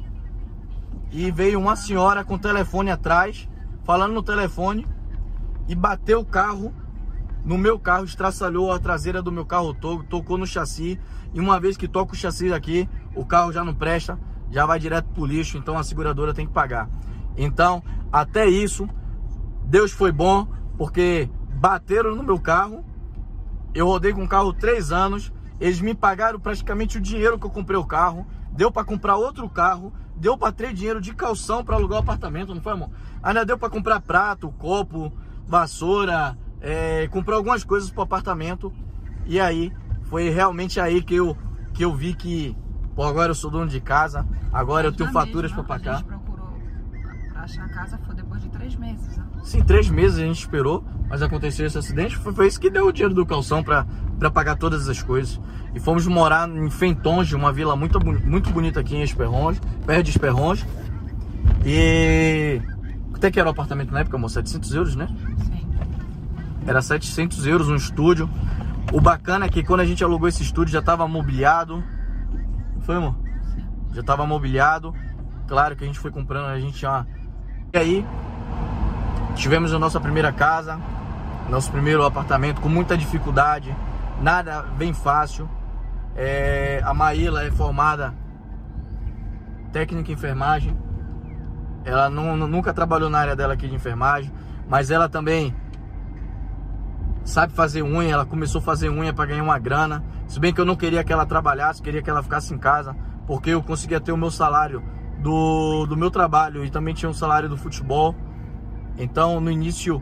e 1.11 1.31
veio 1.31 1.59
uma 1.59 1.75
senhora 1.75 2.23
com 2.23 2.33
o 2.33 2.39
telefone 2.39 2.91
atrás, 2.91 3.47
falando 3.83 4.13
no 4.13 4.23
telefone 4.23 4.87
e 5.69 5.75
bateu 5.75 6.19
o 6.19 6.25
carro 6.25 6.73
no 7.45 7.57
meu 7.57 7.79
carro, 7.79 8.03
estraçalhou 8.03 8.71
a 8.71 8.79
traseira 8.79 9.21
do 9.21 9.31
meu 9.31 9.45
carro 9.45 9.73
todo, 9.73 10.03
tocou 10.03 10.37
no 10.37 10.45
chassi. 10.45 10.99
E 11.33 11.39
uma 11.39 11.59
vez 11.59 11.77
que 11.77 11.87
toca 11.87 12.13
o 12.13 12.15
chassi 12.15 12.51
aqui, 12.51 12.89
o 13.15 13.23
carro 13.23 13.53
já 13.53 13.63
não 13.63 13.73
presta, 13.73 14.19
já 14.51 14.65
vai 14.65 14.79
direto 14.79 15.09
pro 15.13 15.25
lixo, 15.25 15.57
então 15.57 15.77
a 15.77 15.83
seguradora 15.83 16.33
tem 16.33 16.47
que 16.47 16.51
pagar. 16.51 16.89
Então, 17.37 17.83
até 18.11 18.47
isso, 18.47 18.89
Deus 19.63 19.91
foi 19.91 20.11
bom, 20.11 20.47
porque 20.75 21.29
bateram 21.53 22.15
no 22.15 22.23
meu 22.23 22.39
carro. 22.39 22.83
Eu 23.73 23.85
rodei 23.85 24.11
com 24.11 24.23
o 24.23 24.27
carro 24.27 24.51
três 24.51 24.91
anos 24.91 25.31
Eles 25.59 25.79
me 25.79 25.93
pagaram 25.93 26.39
praticamente 26.39 26.97
o 26.97 27.01
dinheiro 27.01 27.37
que 27.37 27.45
eu 27.45 27.51
comprei 27.51 27.77
o 27.77 27.85
carro. 27.85 28.25
Deu 28.51 28.71
para 28.71 28.83
comprar 28.83 29.17
outro 29.17 29.47
carro. 29.49 29.93
Deu 30.15 30.37
para 30.37 30.51
ter 30.51 30.73
dinheiro 30.73 30.99
de 30.99 31.13
calção 31.13 31.63
para 31.63 31.75
alugar 31.75 31.99
o 31.99 32.01
apartamento, 32.01 32.53
não 32.53 32.61
foi, 32.61 32.73
amor? 32.73 32.89
Ainda 33.21 33.45
deu 33.45 33.57
para 33.57 33.69
comprar 33.69 34.01
prato, 34.01 34.51
copo, 34.57 35.13
vassoura, 35.49 36.37
é, 36.61 37.07
comprar 37.07 37.35
algumas 37.35 37.63
coisas 37.63 37.89
pro 37.89 38.03
apartamento. 38.03 38.71
E 39.25 39.39
aí, 39.39 39.73
foi 40.03 40.29
realmente 40.29 40.79
aí 40.79 41.01
que 41.01 41.15
eu, 41.15 41.35
que 41.73 41.83
eu 41.83 41.93
vi 41.93 42.13
que, 42.13 42.55
pô, 42.95 43.03
agora 43.03 43.31
eu 43.31 43.35
sou 43.35 43.49
dono 43.49 43.67
de 43.67 43.81
casa, 43.81 44.25
agora 44.53 44.87
eu 44.87 44.91
tenho 44.91 45.11
faturas 45.11 45.51
para 45.51 45.63
pagar. 45.63 45.93
A 45.93 45.97
gente 45.97 46.05
procurou 46.07 46.53
pra 47.33 47.41
achar 47.41 47.65
a 47.65 47.69
casa 47.69 47.99
foi 48.05 48.15
depois 48.15 48.41
de 48.41 48.49
três 48.49 48.75
meses, 48.75 49.17
né? 49.17 49.25
Sim, 49.43 49.63
três 49.63 49.89
meses 49.89 50.19
a 50.19 50.23
gente 50.23 50.39
esperou, 50.39 50.83
mas 51.09 51.21
aconteceu 51.21 51.65
esse 51.65 51.77
acidente. 51.77 52.15
Foi, 52.17 52.33
foi 52.33 52.47
isso 52.47 52.59
que 52.59 52.69
deu 52.69 52.87
o 52.87 52.91
dinheiro 52.91 53.15
do 53.15 53.25
calção 53.25 53.63
para 53.63 53.85
pagar 54.31 54.55
todas 54.55 54.87
as 54.87 55.01
coisas. 55.01 55.39
E 55.73 55.79
fomos 55.79 56.05
morar 56.07 56.49
em 56.49 56.69
Fentonge, 56.69 57.35
uma 57.35 57.51
vila 57.51 57.75
muito, 57.75 57.99
muito 58.03 58.49
bonita 58.51 58.79
aqui 58.79 58.95
em 58.95 59.03
Esperronge, 59.03 59.61
perto 59.85 60.03
de 60.03 60.09
Esperronge. 60.11 60.65
E 61.65 62.61
até 63.13 63.29
que 63.29 63.39
era 63.39 63.49
o 63.49 63.51
apartamento 63.51 63.91
na 63.91 63.99
época, 63.99 64.17
amor? 64.17 64.29
700 64.29 64.73
euros, 64.73 64.95
né? 64.95 65.07
Era 66.69 66.83
700 66.83 67.47
euros 67.47 67.67
um 67.67 67.75
estúdio. 67.75 68.29
O 68.93 69.01
bacana 69.01 69.47
é 69.47 69.49
que 69.49 69.63
quando 69.63 69.79
a 69.79 69.85
gente 69.85 70.03
alugou 70.03 70.27
esse 70.27 70.43
estúdio 70.43 70.71
já 70.71 70.77
estava 70.77 71.07
mobiliado. 71.07 71.83
Foi, 72.81 72.95
amor? 72.95 73.15
Já 73.91 74.01
estava 74.01 74.23
mobiliado. 74.23 74.93
Claro 75.47 75.75
que 75.75 75.83
a 75.83 75.87
gente 75.87 75.97
foi 75.97 76.11
comprando, 76.11 76.45
a 76.45 76.59
gente 76.59 76.77
tinha. 76.77 77.07
E 77.73 77.77
aí, 77.77 78.05
tivemos 79.33 79.73
a 79.73 79.79
nossa 79.79 79.99
primeira 79.99 80.31
casa, 80.31 80.79
nosso 81.49 81.71
primeiro 81.71 82.05
apartamento 82.05 82.61
com 82.61 82.69
muita 82.69 82.95
dificuldade, 82.95 83.75
nada 84.21 84.61
bem 84.77 84.93
fácil. 84.93 85.49
É, 86.15 86.83
a 86.85 86.93
Maíla 86.93 87.45
é 87.45 87.49
formada 87.49 88.13
técnica 89.73 90.11
em 90.11 90.13
enfermagem. 90.13 90.77
Ela 91.83 92.11
não, 92.11 92.37
nunca 92.37 92.71
trabalhou 92.75 93.09
na 93.09 93.17
área 93.17 93.35
dela 93.35 93.55
aqui 93.55 93.67
de 93.67 93.73
enfermagem, 93.73 94.31
mas 94.67 94.91
ela 94.91 95.09
também 95.09 95.51
sabe 97.23 97.53
fazer 97.53 97.83
unha. 97.83 98.11
Ela 98.11 98.25
começou 98.25 98.59
a 98.59 98.61
fazer 98.61 98.89
unha 98.89 99.13
para 99.13 99.25
ganhar 99.25 99.43
uma 99.43 99.59
grana. 99.59 100.03
Se 100.27 100.39
bem 100.39 100.53
que 100.53 100.61
eu 100.61 100.65
não 100.65 100.75
queria 100.75 101.03
que 101.03 101.11
ela 101.11 101.25
trabalhasse, 101.25 101.81
queria 101.81 102.01
que 102.01 102.09
ela 102.09 102.23
ficasse 102.23 102.53
em 102.53 102.57
casa, 102.57 102.95
porque 103.25 103.51
eu 103.51 103.63
conseguia 103.63 103.99
ter 103.99 104.11
o 104.11 104.17
meu 104.17 104.31
salário 104.31 104.83
do, 105.19 105.85
do 105.85 105.97
meu 105.97 106.09
trabalho 106.09 106.63
e 106.63 106.69
também 106.69 106.93
tinha 106.93 107.09
um 107.09 107.13
salário 107.13 107.49
do 107.49 107.57
futebol. 107.57 108.15
Então, 108.97 109.39
no 109.39 109.49
início, 109.49 110.01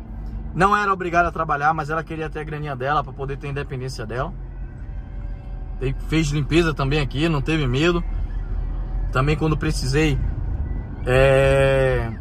não 0.54 0.76
era 0.76 0.92
obrigada 0.92 1.30
a 1.30 1.32
trabalhar, 1.32 1.74
mas 1.74 1.90
ela 1.90 2.04
queria 2.04 2.30
ter 2.30 2.40
a 2.40 2.44
graninha 2.44 2.76
dela 2.76 3.04
para 3.04 3.14
poder 3.14 3.38
ter 3.38 3.48
a 3.48 3.52
independência 3.52 4.06
dela. 4.06 4.34
Fez 6.08 6.30
limpeza 6.30 6.74
também 6.74 7.00
aqui, 7.00 7.30
não 7.30 7.42
teve 7.42 7.68
medo. 7.68 8.04
Também 9.12 9.36
quando 9.36 9.56
precisei, 9.56 10.20
é... 11.06 12.12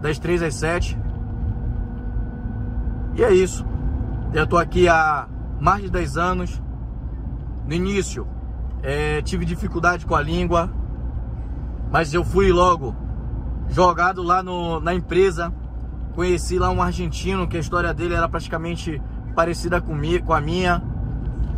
Das 0.00 0.18
3 0.18 0.42
às 0.42 0.54
7. 0.54 0.98
E 3.18 3.22
é 3.22 3.34
isso. 3.34 3.66
Eu 4.32 4.46
tô 4.46 4.56
aqui 4.56 4.88
há 4.88 5.28
mais 5.60 5.82
de 5.82 5.90
10 5.90 6.16
anos. 6.16 6.62
No 7.66 7.74
início, 7.74 8.26
é, 8.82 9.20
tive 9.20 9.44
dificuldade 9.44 10.06
com 10.06 10.14
a 10.14 10.22
língua, 10.22 10.72
mas 11.92 12.14
eu 12.14 12.24
fui 12.24 12.50
logo 12.50 12.96
jogado 13.68 14.22
lá 14.22 14.42
no, 14.42 14.80
na 14.80 14.94
empresa 14.94 15.52
Conheci 16.18 16.58
lá 16.58 16.68
um 16.68 16.82
argentino 16.82 17.46
que 17.46 17.56
a 17.56 17.60
história 17.60 17.94
dele 17.94 18.12
era 18.12 18.28
praticamente 18.28 19.00
parecida 19.36 19.80
comigo, 19.80 20.26
com 20.26 20.32
a 20.32 20.40
minha. 20.40 20.82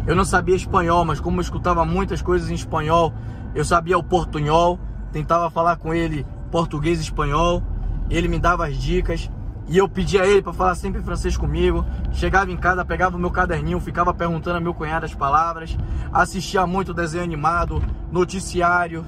Eu 0.07 0.15
não 0.15 0.23
sabia 0.23 0.55
espanhol, 0.55 1.03
mas 1.03 1.19
como 1.19 1.39
eu 1.39 1.41
escutava 1.41 1.83
muitas 1.83 2.21
coisas 2.21 2.51
em 2.51 2.55
espanhol, 2.55 3.11
eu 3.55 3.65
sabia 3.65 3.97
o 3.97 4.05
portunhol, 4.05 4.79
tentava 5.13 5.49
falar 5.49 5.77
com 5.77 5.95
ele 5.95 6.27
português 6.51 6.99
e 6.99 7.05
espanhol. 7.05 7.63
Ele 8.11 8.29
me 8.29 8.39
dava 8.39 8.67
as 8.67 8.77
dicas 8.77 9.31
e 9.71 9.79
eu 9.79 9.89
pedia 9.89 10.23
a 10.23 10.27
ele 10.27 10.43
para 10.43 10.53
falar 10.53 10.75
sempre 10.75 11.01
francês 11.01 11.37
comigo. 11.37 11.87
Chegava 12.11 12.51
em 12.51 12.57
casa, 12.57 12.85
pegava 12.85 13.17
o 13.17 13.21
meu 13.21 13.31
caderninho, 13.31 13.79
ficava 13.79 14.13
perguntando 14.13 14.57
a 14.57 14.61
meu 14.61 14.75
cunhado 14.75 15.07
as 15.07 15.15
palavras. 15.15 15.79
Assistia 16.13 16.67
muito 16.67 16.93
desenho 16.93 17.23
animado, 17.23 17.81
noticiário, 18.11 19.05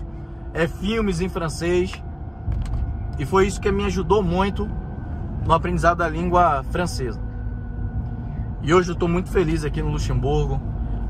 é, 0.55 0.69
filmes 0.69 1.21
em 1.21 1.29
francês. 1.29 2.01
E 3.19 3.27
foi 3.27 3.49
isso 3.49 3.61
que 3.61 3.73
me 3.73 3.85
ajudou 3.87 4.23
muito 4.23 4.71
no 5.45 5.53
aprendizado 5.53 5.99
da 5.99 6.09
língua 6.09 6.63
francesa. 6.71 7.21
E 8.63 8.73
hoje 8.73 8.91
eu 8.91 8.95
estou 8.95 9.09
muito 9.09 9.31
feliz 9.31 9.65
aqui 9.65 9.83
no 9.83 9.91
Luxemburgo. 9.91 10.63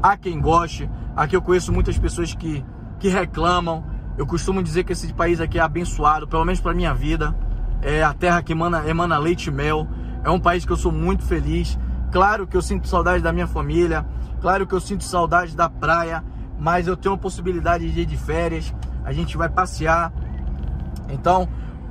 Há 0.02 0.16
quem 0.16 0.40
goste, 0.40 0.90
aqui 1.14 1.36
eu 1.36 1.42
conheço 1.42 1.70
muitas 1.70 1.98
pessoas 1.98 2.32
que, 2.32 2.64
que 2.98 3.08
reclamam. 3.10 3.84
Eu 4.16 4.26
costumo 4.26 4.62
dizer 4.62 4.84
que 4.84 4.92
esse 4.92 5.12
país 5.12 5.42
aqui 5.42 5.58
é 5.58 5.62
abençoado, 5.62 6.26
pelo 6.26 6.42
menos 6.42 6.58
para 6.58 6.72
minha 6.72 6.94
vida. 6.94 7.36
É 7.82 8.02
a 8.02 8.14
terra 8.14 8.42
que 8.42 8.52
emana, 8.52 8.88
emana 8.88 9.18
leite 9.18 9.48
e 9.48 9.50
mel. 9.50 9.86
É 10.24 10.30
um 10.30 10.40
país 10.40 10.64
que 10.64 10.72
eu 10.72 10.76
sou 10.76 10.92
muito 10.92 11.24
feliz. 11.24 11.78
Claro 12.12 12.46
que 12.46 12.54
eu 12.54 12.60
sinto 12.60 12.86
saudade 12.86 13.22
da 13.22 13.32
minha 13.32 13.46
família, 13.46 14.04
claro 14.38 14.66
que 14.66 14.74
eu 14.74 14.80
sinto 14.80 15.02
saudade 15.02 15.56
da 15.56 15.70
praia, 15.70 16.22
mas 16.58 16.86
eu 16.86 16.94
tenho 16.94 17.14
a 17.14 17.18
possibilidade 17.18 17.90
de 17.90 18.02
ir 18.02 18.04
de 18.04 18.18
férias, 18.18 18.72
a 19.02 19.14
gente 19.14 19.34
vai 19.34 19.48
passear. 19.48 20.12
Então, 21.08 21.48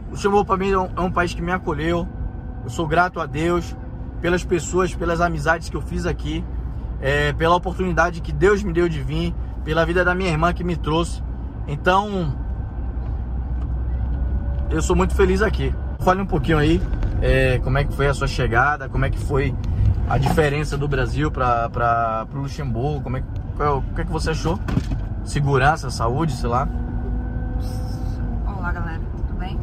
o 0.08 0.12
Luxemburgo 0.12 0.46
para 0.46 0.58
mim 0.58 0.72
é 0.72 0.78
um, 0.78 0.90
é 0.96 1.02
um 1.02 1.12
país 1.12 1.34
que 1.34 1.42
me 1.42 1.52
acolheu, 1.52 2.08
eu 2.64 2.70
sou 2.70 2.88
grato 2.88 3.20
a 3.20 3.26
Deus 3.26 3.76
pelas 4.22 4.46
pessoas, 4.46 4.94
pelas 4.94 5.22
amizades 5.22 5.70
que 5.70 5.76
eu 5.76 5.82
fiz 5.82 6.06
aqui, 6.06 6.46
é, 7.02 7.34
pela 7.34 7.56
oportunidade 7.56 8.22
que 8.22 8.32
Deus 8.32 8.62
me 8.62 8.72
deu 8.72 8.88
de 8.88 9.02
vir, 9.02 9.34
pela 9.64 9.84
vida 9.88 10.06
da 10.06 10.14
minha 10.14 10.30
irmã 10.30 10.54
que 10.54 10.64
me 10.64 10.76
trouxe. 10.78 11.24
Então, 11.68 12.38
eu 14.72 14.82
sou 14.82 14.96
muito 14.96 15.14
feliz 15.14 15.42
aqui. 15.42 15.74
Fale 16.00 16.22
um 16.22 16.26
pouquinho 16.26 16.58
aí 16.58 16.82
é, 17.22 17.60
como 17.60 17.78
é 17.78 17.84
que 17.84 17.94
foi 17.94 18.08
a 18.08 18.14
sua 18.14 18.28
chegada, 18.28 18.90
como 18.90 19.06
é 19.06 19.10
que 19.10 19.20
foi 19.20 19.54
a 20.10 20.18
diferença 20.18 20.78
do 20.78 20.88
Brasil 20.88 21.30
para 21.30 22.26
o 22.34 22.38
Luxemburgo, 22.38 23.02
como 23.02 23.18
é, 23.18 23.24
qual, 23.56 23.80
o 23.80 23.82
que, 23.94 24.02
é 24.02 24.06
que 24.06 24.12
você 24.12 24.32
achou? 24.32 24.60
Segurança, 25.24 25.92
saúde, 25.92 26.34
sei 26.34 26.50
lá. 26.50 26.68
Olá 28.48 28.72
galera, 28.72 29.02
tudo 29.16 29.34
bem? 29.38 29.60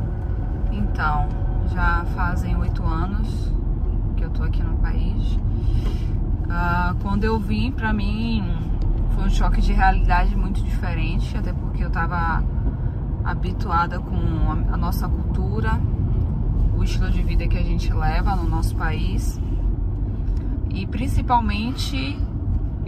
Então, 0.70 1.28
já 1.72 2.04
fazem 2.14 2.56
oito 2.56 2.84
anos 2.84 3.52
que 4.16 4.24
eu 4.24 4.30
tô 4.30 4.44
aqui 4.44 4.62
no 4.62 4.76
país. 4.76 5.34
Uh, 6.44 6.94
quando 7.02 7.24
eu 7.24 7.38
vim, 7.38 7.72
pra 7.72 7.92
mim, 7.92 8.44
foi 9.14 9.24
um 9.24 9.30
choque 9.30 9.60
de 9.60 9.72
realidade 9.72 10.36
muito 10.36 10.62
diferente, 10.62 11.36
até 11.36 11.52
porque 11.52 11.84
eu 11.84 11.90
tava 11.90 12.42
habituada 13.28 14.00
com 14.00 14.16
a, 14.72 14.76
nossa 14.76 15.06
cultura, 15.06 15.78
o 16.74 16.82
estilo 16.82 17.10
de 17.10 17.22
vida 17.22 17.46
que 17.46 17.58
a 17.58 17.62
gente 17.62 17.92
leva 17.92 18.34
no 18.34 18.48
nosso 18.48 18.74
país. 18.74 19.38
E 20.70 20.86
principalmente 20.86 22.18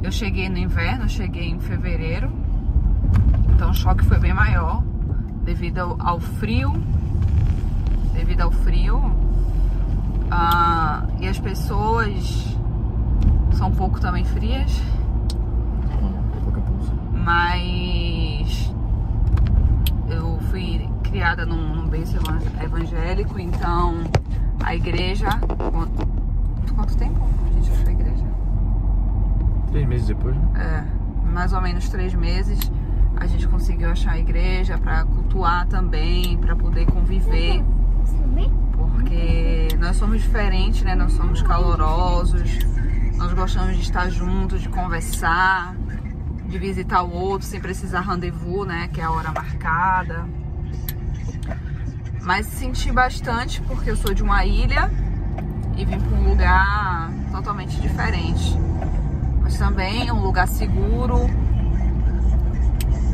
eu 0.03 0.11
cheguei 0.11 0.49
no 0.49 0.57
inverno, 0.57 1.05
eu 1.05 1.09
cheguei 1.11 1.51
em 1.51 1.61
fevereiro, 1.61 2.33
então 3.55 3.71
o 3.71 3.75
choque 3.75 4.03
foi 4.07 4.19
bem 4.19 4.33
maior 4.33 4.83
devido 5.45 5.97
ao, 5.99 6.19
frio, 6.19 6.73
devido 8.15 8.41
ao 8.41 8.51
frio. 8.51 9.15
Ah, 10.31 11.05
e 11.21 11.29
as 11.29 11.39
pessoas 11.39 12.57
são 13.53 13.69
um 13.69 13.75
pouco 13.75 14.01
também 14.01 14.25
frias, 14.25 14.81
mas 17.13 18.73
eu 18.73 18.80
fui 20.51 20.89
criada 21.05 21.47
num, 21.47 21.75
num 21.75 21.89
berço 21.89 22.17
evangélico, 22.63 23.39
então 23.39 23.95
a 24.63 24.75
igreja. 24.75 25.29
Quanto, 25.71 26.75
quanto 26.75 26.97
tempo 26.97 27.29
a 27.47 27.53
gente 27.53 27.71
achou 27.71 27.89
a 27.89 27.93
igreja? 27.93 28.25
Três 29.69 29.87
meses 29.87 30.07
depois, 30.09 30.37
né? 30.37 30.49
É, 30.57 31.29
mais 31.31 31.53
ou 31.53 31.61
menos 31.61 31.89
três 31.89 32.13
meses 32.15 32.59
a 33.17 33.27
gente 33.27 33.47
conseguiu 33.47 33.91
achar 33.91 34.13
a 34.13 34.19
igreja 34.19 34.79
para 34.79 35.05
cultuar 35.05 35.67
também, 35.67 36.37
para 36.39 36.57
poder 36.57 36.87
conviver. 36.87 37.63
Porque 38.77 39.69
nós 39.79 39.97
somos 39.97 40.21
diferentes, 40.23 40.83
né? 40.83 40.95
Nós 40.95 41.13
somos 41.13 41.43
calorosos, 41.43 42.59
nós 43.17 43.33
gostamos 43.35 43.77
de 43.77 43.83
estar 43.83 44.09
juntos, 44.09 44.63
de 44.63 44.69
conversar, 44.69 45.75
de 46.49 46.59
visitar 46.59 47.03
o 47.03 47.13
outro 47.13 47.47
sem 47.47 47.61
precisar 47.61 48.01
rendezvous, 48.01 48.67
né? 48.67 48.89
Que 48.89 49.01
é 49.01 49.05
a 49.05 49.11
hora 49.11 49.31
marcada. 49.31 50.40
Mas 52.31 52.47
senti 52.47 52.93
bastante 52.93 53.61
porque 53.63 53.91
eu 53.91 53.97
sou 53.97 54.15
de 54.15 54.23
uma 54.23 54.47
ilha 54.47 54.89
e 55.77 55.85
vim 55.85 55.99
para 55.99 56.17
um 56.17 56.29
lugar 56.29 57.11
totalmente 57.33 57.81
diferente. 57.81 58.57
Mas 59.43 59.59
também 59.59 60.13
um 60.13 60.23
lugar 60.23 60.47
seguro. 60.47 61.25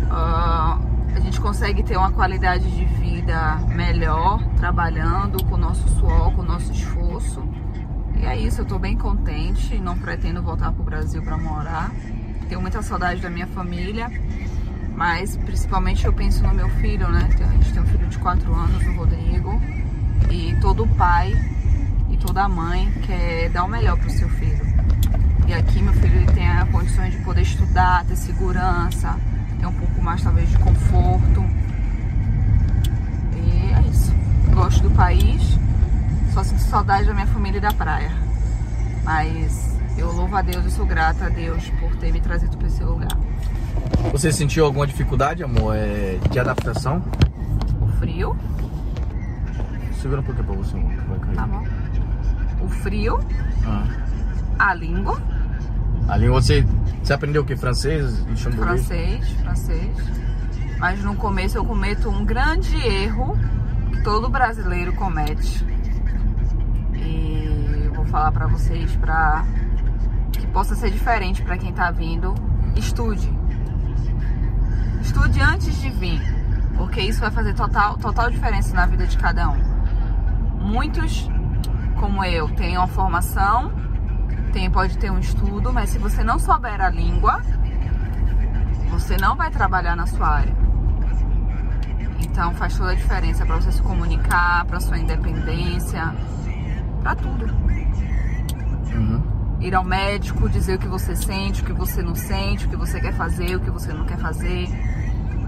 Uh, 0.02 0.78
a 1.14 1.20
gente 1.22 1.40
consegue 1.40 1.82
ter 1.82 1.96
uma 1.96 2.12
qualidade 2.12 2.70
de 2.70 2.84
vida 2.84 3.56
melhor 3.74 4.38
trabalhando 4.58 5.42
com 5.46 5.54
o 5.54 5.58
nosso 5.58 5.88
suor, 5.98 6.34
com 6.34 6.42
o 6.42 6.44
nosso 6.44 6.70
esforço. 6.70 7.42
E 8.20 8.26
é 8.26 8.36
isso, 8.36 8.60
eu 8.60 8.66
tô 8.66 8.78
bem 8.78 8.98
contente, 8.98 9.78
não 9.78 9.96
pretendo 9.96 10.42
voltar 10.42 10.72
pro 10.72 10.84
Brasil 10.84 11.22
para 11.22 11.38
morar. 11.38 11.90
Tenho 12.50 12.60
muita 12.60 12.82
saudade 12.82 13.22
da 13.22 13.30
minha 13.30 13.46
família, 13.46 14.10
mas 14.96 15.36
principalmente 15.36 16.06
eu 16.06 16.12
penso 16.12 16.42
no 16.42 16.54
meu 16.54 16.68
filho, 16.80 17.08
né? 17.08 17.28
A 17.38 17.52
gente 17.52 17.72
tem 17.72 17.82
um 17.82 17.86
filho 17.86 18.06
de 18.08 18.18
4 18.18 18.54
anos, 18.54 18.82
o 18.86 18.92
Rodrigo, 18.94 19.60
e 20.30 20.56
todo 20.60 20.86
pai 20.88 21.34
e 22.10 22.16
toda 22.16 22.48
mãe 22.48 22.90
quer 23.02 23.50
dar 23.50 23.64
o 23.64 23.68
melhor 23.68 23.98
pro 23.98 24.10
seu 24.10 24.28
filho. 24.30 24.64
E 25.46 25.52
aqui 25.52 25.82
meu 25.82 25.92
filho 25.92 26.16
ele 26.16 26.32
tem 26.32 26.48
as 26.48 26.68
condições 26.70 27.12
de 27.12 27.18
poder 27.18 27.42
estudar, 27.42 28.04
ter 28.06 28.16
segurança, 28.16 29.16
ter 29.60 29.66
um 29.66 29.72
pouco 29.74 30.02
mais 30.02 30.22
talvez 30.22 30.48
de 30.48 30.58
conforto. 30.58 31.44
E 33.34 33.74
é 33.74 33.88
isso. 33.90 34.12
Gosto 34.54 34.82
do 34.82 34.90
país, 34.90 35.58
só 36.32 36.42
sinto 36.42 36.62
saudade 36.62 37.06
da 37.06 37.12
minha 37.14 37.26
família 37.26 37.58
e 37.58 37.60
da 37.60 37.72
praia. 37.72 38.10
Mas 39.04 39.78
eu 39.98 40.10
louvo 40.10 40.34
a 40.34 40.42
Deus 40.42 40.64
e 40.64 40.70
sou 40.70 40.86
grata 40.86 41.26
a 41.26 41.28
Deus 41.28 41.68
por 41.78 41.94
ter 41.96 42.10
me 42.12 42.20
trazido 42.20 42.56
para 42.56 42.66
esse 42.66 42.82
lugar. 42.82 43.25
Você 44.12 44.32
sentiu 44.32 44.64
alguma 44.64 44.86
dificuldade, 44.86 45.42
amor, 45.42 45.76
é, 45.76 46.18
de 46.30 46.38
adaptação? 46.38 47.02
O 47.80 47.88
frio. 47.98 48.36
Segura 50.00 50.20
um 50.20 50.24
pouquinho 50.24 50.46
pra 50.46 50.56
você, 50.56 50.76
amor. 50.76 50.92
Vai 51.08 51.18
cair. 51.18 51.34
Tá 51.34 51.46
bom. 51.46 51.64
O 52.64 52.68
frio. 52.68 53.20
Ah. 53.66 53.86
A 54.58 54.74
língua. 54.74 55.20
A 56.08 56.16
língua, 56.16 56.40
você, 56.40 56.64
você 57.02 57.12
aprendeu 57.12 57.42
o 57.42 57.44
que? 57.44 57.56
Francês? 57.56 58.24
Francês, 58.36 59.28
francês. 59.42 59.96
Mas 60.78 61.02
no 61.02 61.16
começo 61.16 61.58
eu 61.58 61.64
cometo 61.64 62.08
um 62.08 62.24
grande 62.24 62.76
erro 62.86 63.36
que 63.90 64.02
todo 64.02 64.28
brasileiro 64.28 64.92
comete 64.94 65.64
falar 68.06 68.32
para 68.32 68.46
vocês 68.46 68.96
para 68.96 69.44
que 70.32 70.46
possa 70.46 70.74
ser 70.74 70.90
diferente 70.90 71.42
para 71.42 71.58
quem 71.58 71.72
tá 71.72 71.90
vindo. 71.90 72.34
Estude. 72.74 73.30
Estude 75.00 75.40
antes 75.40 75.80
de 75.80 75.90
vir, 75.90 76.20
porque 76.76 77.00
isso 77.00 77.20
vai 77.20 77.30
fazer 77.30 77.54
total, 77.54 77.96
total 77.96 78.30
diferença 78.30 78.74
na 78.74 78.86
vida 78.86 79.06
de 79.06 79.16
cada 79.16 79.48
um. 79.48 79.58
Muitos, 80.60 81.28
como 81.98 82.24
eu, 82.24 82.48
têm 82.50 82.76
uma 82.76 82.88
formação, 82.88 83.72
tem, 84.52 84.70
pode 84.70 84.96
ter 84.98 85.10
um 85.10 85.18
estudo, 85.18 85.72
mas 85.72 85.90
se 85.90 85.98
você 85.98 86.24
não 86.24 86.38
souber 86.38 86.80
a 86.80 86.88
língua, 86.88 87.42
você 88.90 89.16
não 89.16 89.36
vai 89.36 89.50
trabalhar 89.50 89.94
na 89.94 90.06
sua 90.06 90.28
área. 90.28 90.56
Então 92.20 92.54
faz 92.54 92.76
toda 92.76 92.92
a 92.92 92.94
diferença 92.94 93.44
para 93.44 93.56
você 93.56 93.72
se 93.72 93.82
comunicar, 93.82 94.64
para 94.64 94.80
sua 94.80 94.98
independência, 94.98 96.14
para 97.02 97.14
tudo. 97.14 97.46
Uhum. 98.94 99.22
Ir 99.60 99.74
ao 99.74 99.84
médico, 99.84 100.48
dizer 100.48 100.76
o 100.76 100.78
que 100.78 100.88
você 100.88 101.14
sente, 101.14 101.62
o 101.62 101.64
que 101.64 101.72
você 101.72 102.02
não 102.02 102.14
sente, 102.14 102.66
o 102.66 102.68
que 102.68 102.76
você 102.76 103.00
quer 103.00 103.12
fazer, 103.12 103.56
o 103.56 103.60
que 103.60 103.70
você 103.70 103.92
não 103.92 104.04
quer 104.04 104.18
fazer. 104.18 104.68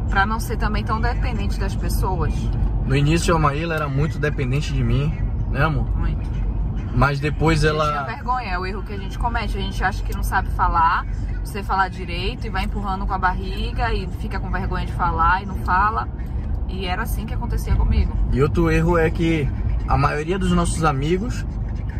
Pra 0.08 0.26
não 0.26 0.40
ser 0.40 0.56
também 0.56 0.84
tão 0.84 1.00
dependente 1.00 1.58
das 1.58 1.74
pessoas. 1.74 2.32
No 2.84 2.96
início 2.96 3.34
a 3.34 3.38
Maíla 3.38 3.74
era 3.74 3.88
muito 3.88 4.18
dependente 4.18 4.72
de 4.72 4.82
mim, 4.82 5.12
né 5.50 5.62
amor? 5.62 5.84
Muito. 5.96 6.28
Mas 6.94 7.20
depois 7.20 7.62
ela. 7.64 7.84
Tinha 7.84 8.16
vergonha, 8.16 8.50
é 8.50 8.58
o 8.58 8.66
erro 8.66 8.82
que 8.82 8.92
a 8.92 8.96
gente 8.96 9.18
comete. 9.18 9.56
A 9.56 9.60
gente 9.60 9.84
acha 9.84 10.02
que 10.02 10.14
não 10.14 10.22
sabe 10.22 10.48
falar, 10.50 11.06
você 11.44 11.62
falar 11.62 11.88
direito 11.88 12.46
e 12.46 12.50
vai 12.50 12.64
empurrando 12.64 13.06
com 13.06 13.12
a 13.12 13.18
barriga 13.18 13.92
e 13.92 14.08
fica 14.18 14.40
com 14.40 14.50
vergonha 14.50 14.86
de 14.86 14.92
falar 14.92 15.42
e 15.42 15.46
não 15.46 15.56
fala. 15.58 16.08
E 16.68 16.86
era 16.86 17.02
assim 17.02 17.24
que 17.24 17.34
acontecia 17.34 17.74
comigo. 17.76 18.16
E 18.32 18.42
outro 18.42 18.70
erro 18.70 18.98
é 18.98 19.10
que 19.10 19.48
a 19.86 19.96
maioria 19.96 20.38
dos 20.38 20.52
nossos 20.52 20.84
amigos 20.84 21.44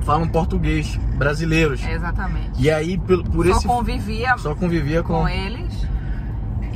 falam 0.02 0.26
português, 0.26 0.96
brasileiros. 1.16 1.84
Exatamente. 1.86 2.60
E 2.60 2.70
aí, 2.70 2.98
por, 2.98 3.22
por 3.24 3.46
só 3.46 3.52
esse. 3.56 3.66
Convivia 3.66 4.38
só 4.38 4.54
convivia 4.54 5.02
com... 5.02 5.20
com 5.20 5.28
eles 5.28 5.67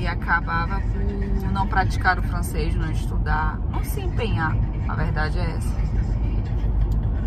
e 0.02 0.06
acabava 0.06 0.80
por 0.80 1.52
não 1.52 1.66
praticar 1.66 2.18
o 2.18 2.22
francês, 2.22 2.74
não 2.74 2.90
estudar, 2.90 3.58
não 3.70 3.84
se 3.84 4.00
empenhar. 4.00 4.56
A 4.88 4.94
verdade 4.94 5.38
é 5.38 5.56
essa. 5.56 5.82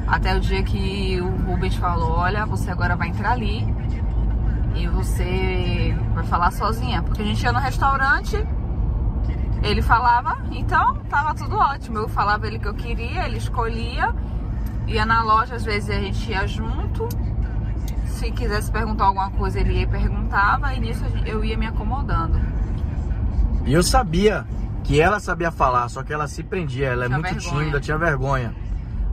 Até 0.06 0.36
o 0.36 0.40
dia 0.40 0.62
que 0.62 1.20
o 1.22 1.30
Rubens 1.46 1.76
falou: 1.76 2.12
Olha, 2.12 2.46
você 2.46 2.70
agora 2.70 2.96
vai 2.96 3.08
entrar 3.08 3.32
ali 3.32 3.66
e 4.76 4.88
você 4.88 5.98
vai 6.14 6.24
falar 6.26 6.52
sozinha. 6.52 7.02
Porque 7.02 7.22
a 7.22 7.26
gente 7.26 7.42
ia 7.42 7.54
no 7.54 7.60
restaurante, 7.60 8.36
ele 9.64 9.82
falava, 9.82 10.38
então 10.52 10.96
tava 11.10 11.34
tudo 11.34 11.56
ótimo. 11.56 11.98
Eu 11.98 12.10
falava 12.10 12.46
ele 12.46 12.60
que 12.60 12.68
eu 12.68 12.74
queria, 12.74 13.26
ele 13.26 13.38
escolhia 13.38 14.14
ia 14.88 15.06
na 15.06 15.24
loja, 15.24 15.56
às 15.56 15.64
vezes 15.64 15.90
a 15.90 16.00
gente 16.00 16.30
ia 16.30 16.48
junto. 16.48 17.08
Se 18.16 18.32
quisesse 18.32 18.72
perguntar 18.72 19.06
alguma 19.06 19.30
coisa, 19.32 19.60
ele 19.60 19.80
ia 19.80 19.88
perguntava, 19.88 20.74
e 20.74 20.80
nisso 20.80 21.04
eu 21.26 21.44
ia 21.44 21.58
me 21.58 21.68
acomodando. 21.68 22.40
E 23.66 23.74
eu 23.74 23.84
sabia 23.84 24.46
que 24.86 25.02
ela 25.02 25.20
sabia 25.20 25.52
falar, 25.52 25.90
só 25.90 26.02
que 26.02 26.14
ela 26.14 26.26
se 26.26 26.42
prendia, 26.42 26.88
ela 26.88 27.06
é 27.06 27.08
tinha 27.08 27.18
é 27.18 27.22
muito 27.22 27.34
vergonha. 27.34 27.60
tímida, 27.60 27.80
tinha 27.82 27.98
vergonha. 27.98 28.56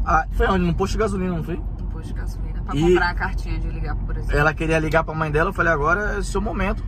Ah, 0.04 0.24
foi 0.32 0.46
onde? 0.46 0.64
No 0.64 0.74
posto 0.74 0.92
de 0.92 0.98
gasolina, 0.98 1.34
não 1.34 1.42
foi? 1.42 1.56
No 1.56 1.86
posto 1.86 2.08
de 2.08 2.14
gasolina, 2.14 2.62
pra 2.62 2.76
e 2.76 2.80
comprar 2.80 3.10
a 3.10 3.14
cartinha 3.14 3.58
de 3.58 3.68
ligar, 3.70 3.96
por 3.96 4.16
exemplo. 4.16 4.38
Ela 4.38 4.54
queria 4.54 4.78
ligar 4.78 5.02
pra 5.02 5.14
mãe 5.14 5.32
dela, 5.32 5.50
eu 5.50 5.54
falei, 5.54 5.72
agora 5.72 6.14
é 6.14 6.18
o 6.18 6.24
seu 6.24 6.40
momento. 6.40 6.84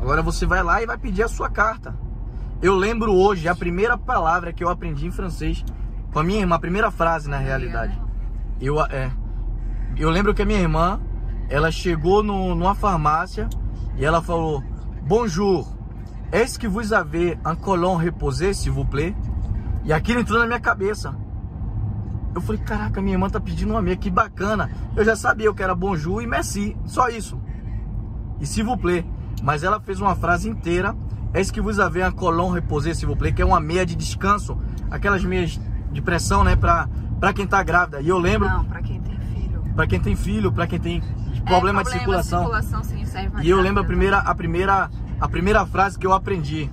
Agora 0.00 0.22
você 0.22 0.46
vai 0.46 0.62
lá 0.62 0.82
e 0.82 0.86
vai 0.86 0.96
pedir 0.96 1.24
a 1.24 1.28
sua 1.28 1.50
carta. 1.50 1.94
Eu 2.62 2.74
lembro 2.74 3.12
hoje 3.12 3.48
a 3.48 3.54
primeira 3.54 3.98
palavra 3.98 4.50
que 4.50 4.64
eu 4.64 4.70
aprendi 4.70 5.06
em 5.06 5.10
francês 5.10 5.62
com 6.10 6.18
a 6.20 6.22
minha 6.22 6.40
irmã, 6.40 6.56
a 6.56 6.58
primeira 6.58 6.90
frase 6.90 7.28
na 7.28 7.36
realidade. 7.36 8.00
Eu, 8.58 8.80
é, 8.86 9.10
eu 9.96 10.08
lembro 10.08 10.32
que 10.32 10.40
a 10.40 10.46
minha 10.46 10.58
irmã, 10.58 10.98
ela 11.50 11.70
chegou 11.72 12.22
no, 12.22 12.54
numa 12.54 12.76
farmácia 12.76 13.48
e 13.98 14.04
ela 14.04 14.22
falou, 14.22 14.62
bonjour. 15.02 15.68
Est-ce 16.30 16.56
que 16.56 16.68
vous 16.68 16.92
avez 16.92 17.36
un 17.44 17.56
colon 17.56 17.96
reposé, 17.96 18.54
s'il 18.54 18.70
vous 18.70 18.84
plaît? 18.84 19.14
E 19.84 19.92
aquilo 19.92 20.20
entrou 20.20 20.38
na 20.38 20.46
minha 20.46 20.60
cabeça. 20.60 21.12
Eu 22.32 22.40
falei, 22.40 22.60
caraca, 22.62 23.02
minha 23.02 23.14
irmã 23.14 23.28
tá 23.28 23.40
pedindo 23.40 23.72
uma 23.72 23.82
meia, 23.82 23.96
que 23.96 24.08
bacana. 24.08 24.70
Eu 24.94 25.04
já 25.04 25.16
sabia 25.16 25.52
que 25.52 25.60
era 25.60 25.74
bonjour 25.74 26.22
e 26.22 26.26
merci, 26.28 26.76
só 26.86 27.08
isso. 27.08 27.36
E 28.40 28.46
s'il 28.46 28.64
vous 28.64 28.76
plaît. 28.76 29.04
Mas 29.42 29.64
ela 29.64 29.80
fez 29.80 30.00
uma 30.00 30.14
frase 30.14 30.48
inteira. 30.48 30.94
Est-ce 31.34 31.52
que 31.52 31.60
vous 31.60 31.80
avez 31.80 32.04
un 32.04 32.12
colon 32.12 32.50
reposé, 32.50 32.94
s'il 32.94 33.08
vous 33.08 33.16
plaît? 33.16 33.32
Que 33.32 33.42
é 33.42 33.44
uma 33.44 33.58
meia 33.58 33.84
de 33.84 33.96
descanso. 33.96 34.56
Aquelas 34.88 35.24
meias 35.24 35.60
de 35.90 36.00
pressão, 36.00 36.44
né? 36.44 36.54
Pra, 36.54 36.88
pra 37.18 37.32
quem 37.32 37.46
tá 37.46 37.60
grávida. 37.64 38.00
E 38.00 38.08
eu 38.08 38.18
lembro... 38.18 38.48
Não, 38.48 38.64
pra 38.66 38.80
quem 38.80 39.00
tem 39.00 39.18
filho. 39.18 39.62
Pra 39.74 39.86
quem 39.88 40.00
tem 40.00 40.14
filho, 40.14 40.52
pra 40.52 40.66
quem 40.68 40.78
tem 40.78 41.02
É, 41.44 41.48
problema, 41.48 41.82
de 41.82 41.90
circulação. 41.90 42.40
circulação 42.40 42.84
sim, 42.84 43.04
pra 43.30 43.42
E 43.42 43.48
eu 43.48 43.60
lembro 43.60 43.82
a 43.82 43.86
primeira, 43.86 44.18
a 44.18 44.34
primeira, 44.34 44.90
a 45.20 45.28
primeira 45.28 45.66
frase 45.66 45.98
que 45.98 46.06
eu 46.06 46.12
aprendi 46.12 46.70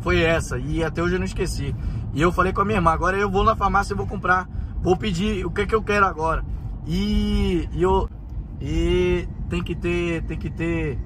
foi 0.00 0.20
essa 0.20 0.58
e 0.58 0.84
até 0.84 1.02
hoje 1.02 1.14
eu 1.14 1.18
não 1.18 1.26
esqueci. 1.26 1.74
E 2.12 2.20
eu 2.20 2.30
falei 2.30 2.52
com 2.52 2.60
a 2.60 2.64
minha 2.64 2.78
irmã, 2.78 2.92
agora 2.92 3.16
eu 3.16 3.30
vou 3.30 3.44
na 3.44 3.56
farmácia 3.56 3.94
e 3.94 3.96
vou 3.96 4.06
comprar, 4.06 4.48
vou 4.82 4.96
pedir 4.96 5.44
o 5.44 5.50
que 5.50 5.66
que 5.66 5.74
eu 5.74 5.82
quero 5.82 6.06
agora. 6.06 6.44
E, 6.86 7.68
e 7.72 7.82
eu 7.82 8.08
e 8.60 9.28
tem 9.48 9.62
que 9.62 9.74
ter, 9.74 10.22
tem 10.22 10.38
que 10.38 10.50
ter, 10.50 10.98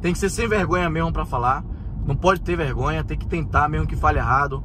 tem 0.00 0.12
que 0.12 0.18
ser 0.18 0.30
sem 0.30 0.48
vergonha 0.48 0.88
mesmo 0.90 1.12
pra 1.12 1.24
falar. 1.24 1.64
Não 2.06 2.14
pode 2.14 2.40
ter 2.40 2.56
vergonha, 2.56 3.02
tem 3.02 3.18
que 3.18 3.26
tentar 3.26 3.68
mesmo 3.68 3.86
que 3.86 3.96
fale 3.96 4.18
errado. 4.18 4.62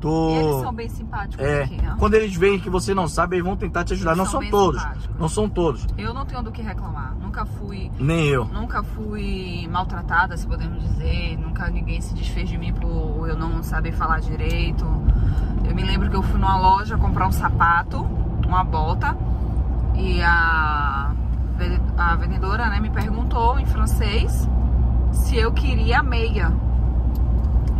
Tô 0.00 0.30
E 0.30 0.34
eles 0.34 0.60
são 0.62 0.72
bem 0.72 0.88
simpáticos 0.88 1.44
é, 1.44 1.64
aqui, 1.64 1.78
quando 1.98 2.14
eles 2.14 2.34
veem 2.34 2.58
que 2.58 2.70
você 2.70 2.94
não 2.94 3.06
sabe, 3.06 3.36
eles 3.36 3.44
vão 3.44 3.56
tentar 3.56 3.84
te 3.84 3.92
ajudar. 3.92 4.12
Eles 4.12 4.18
não 4.18 4.24
são 4.24 4.40
são 4.40 4.50
todos, 4.50 4.80
simpáticos. 4.80 5.18
não 5.18 5.28
são 5.28 5.48
todos, 5.48 5.86
Eu 5.98 6.14
não 6.14 6.24
tenho 6.24 6.42
do 6.42 6.50
que 6.50 6.62
reclamar. 6.62 7.09
Nunca 7.30 7.46
fui 7.46 7.92
nem 7.96 8.26
eu. 8.26 8.44
Nunca 8.44 8.82
fui 8.82 9.68
maltratada, 9.70 10.36
se 10.36 10.44
podemos 10.44 10.82
dizer. 10.82 11.38
Nunca 11.38 11.70
ninguém 11.70 12.00
se 12.00 12.12
desfez 12.12 12.48
de 12.48 12.58
mim 12.58 12.72
por 12.72 13.28
eu 13.28 13.36
não 13.36 13.62
saber 13.62 13.92
falar 13.92 14.18
direito. 14.18 14.84
Eu 15.64 15.72
me 15.72 15.84
lembro 15.84 16.10
que 16.10 16.16
eu 16.16 16.24
fui 16.24 16.40
numa 16.40 16.58
loja 16.58 16.98
comprar 16.98 17.28
um 17.28 17.32
sapato, 17.32 17.98
uma 18.44 18.64
bota, 18.64 19.16
e 19.94 20.20
a, 20.20 21.12
a 21.96 22.16
vendedora 22.16 22.68
né, 22.68 22.80
me 22.80 22.90
perguntou 22.90 23.60
em 23.60 23.66
francês 23.66 24.48
se 25.12 25.36
eu 25.36 25.52
queria 25.52 26.02
meia. 26.02 26.52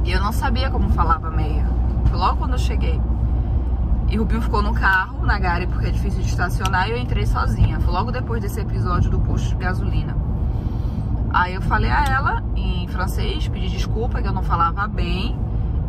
E 0.05 0.13
eu 0.13 0.21
não 0.21 0.31
sabia 0.31 0.71
como 0.71 0.91
falava 0.91 1.29
meia. 1.29 1.67
Logo 2.13 2.37
quando 2.37 2.53
eu 2.53 2.59
cheguei. 2.59 3.01
E 4.11 4.17
o 4.17 4.23
Rubinho 4.23 4.43
ficou 4.43 4.61
no 4.61 4.75
carro, 4.75 5.25
na 5.25 5.39
Gare, 5.39 5.69
porque 5.69 5.87
é 5.87 5.91
difícil 5.91 6.21
de 6.21 6.29
estacionar, 6.29 6.89
e 6.89 6.91
eu 6.91 6.99
entrei 6.99 7.25
sozinha. 7.25 7.79
Foi 7.79 7.95
logo 7.95 8.11
depois 8.11 8.43
desse 8.43 8.61
episódio 8.61 9.09
do 9.09 9.21
posto 9.21 9.51
de 9.51 9.55
gasolina. 9.55 10.17
Aí 11.33 11.55
eu 11.55 11.63
falei 11.63 11.91
a 11.91 12.05
ela, 12.07 12.43
em 12.57 12.89
francês, 12.89 13.47
pedi 13.47 13.69
desculpa, 13.69 14.21
que 14.21 14.27
eu 14.27 14.33
não 14.33 14.43
falava 14.43 14.89
bem, 14.89 15.39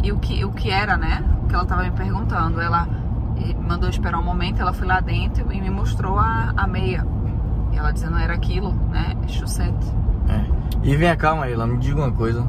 e 0.04 0.12
o 0.12 0.20
que, 0.20 0.46
o 0.46 0.52
que 0.52 0.70
era, 0.70 0.98
né? 0.98 1.24
O 1.44 1.48
que 1.48 1.56
ela 1.56 1.66
tava 1.66 1.82
me 1.82 1.92
perguntando. 1.92 2.62
Ela 2.62 2.88
eh, 3.38 3.56
mandou 3.56 3.90
esperar 3.90 4.20
um 4.20 4.24
momento, 4.24 4.62
ela 4.62 4.72
foi 4.72 4.86
lá 4.86 5.00
dentro 5.00 5.52
e 5.52 5.60
me 5.60 5.72
mostrou 5.72 6.20
a, 6.20 6.54
a 6.56 6.68
meia. 6.68 7.04
E 7.72 7.78
ela 7.78 7.92
dizendo 7.92 8.18
era 8.18 8.36
aquilo, 8.36 8.72
né? 8.92 9.18
Chaussette. 9.28 9.92
É. 10.30 10.46
E 10.84 10.96
vem 10.96 11.16
cá, 11.18 11.34
Maíla, 11.36 11.66
me 11.66 11.80
diga 11.80 12.02
uma 12.02 12.12
coisa. 12.12 12.48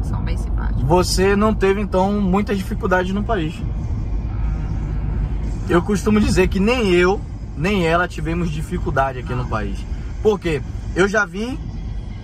São 0.00 0.22
bem 0.22 0.38
simpáticos. 0.38 0.82
Você 0.82 1.36
não 1.36 1.54
teve 1.54 1.82
então 1.82 2.18
muitas 2.18 2.56
dificuldades 2.56 3.12
no 3.12 3.22
país. 3.22 3.62
Eu 5.68 5.82
costumo 5.82 6.20
dizer 6.20 6.48
que 6.48 6.60
nem 6.60 6.90
eu, 6.92 7.20
nem 7.56 7.86
ela 7.86 8.08
tivemos 8.08 8.50
dificuldade 8.50 9.18
aqui 9.20 9.34
no 9.34 9.46
país. 9.48 9.78
Por 10.22 10.38
quê? 10.38 10.62
Eu 10.94 11.08
já 11.08 11.24
vim 11.24 11.58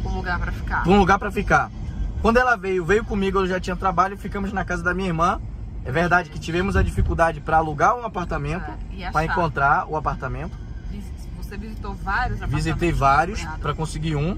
Um 0.04 0.10
lugar 0.14 0.38
pra 0.38 0.52
ficar. 0.52 0.82
para 0.82 0.92
um 0.92 0.98
lugar 0.98 1.18
para 1.18 1.30
ficar. 1.30 1.70
Quando 2.20 2.36
ela 2.36 2.56
veio, 2.56 2.84
veio 2.84 3.04
comigo, 3.04 3.38
eu 3.38 3.46
já 3.46 3.60
tinha 3.60 3.76
trabalho, 3.76 4.16
ficamos 4.16 4.52
na 4.52 4.64
casa 4.64 4.82
da 4.82 4.92
minha 4.92 5.08
irmã. 5.08 5.40
É 5.84 5.92
verdade 5.92 6.28
que 6.30 6.38
tivemos 6.38 6.76
a 6.76 6.82
dificuldade 6.82 7.40
para 7.40 7.56
alugar 7.58 7.96
um 7.96 8.04
apartamento, 8.04 8.64
É, 8.64 8.74
e 8.96 9.02
achar. 9.04 9.12
para 9.12 9.24
encontrar 9.24 9.86
o 9.88 9.96
apartamento. 9.96 10.56
Você 11.40 11.56
visitou 11.56 11.94
vários 11.94 12.38
Visitei 12.40 12.90
apartamentos, 12.90 12.98
vários 12.98 13.40
cunhado? 13.40 13.60
para 13.60 13.74
conseguir 13.74 14.16
um. 14.16 14.36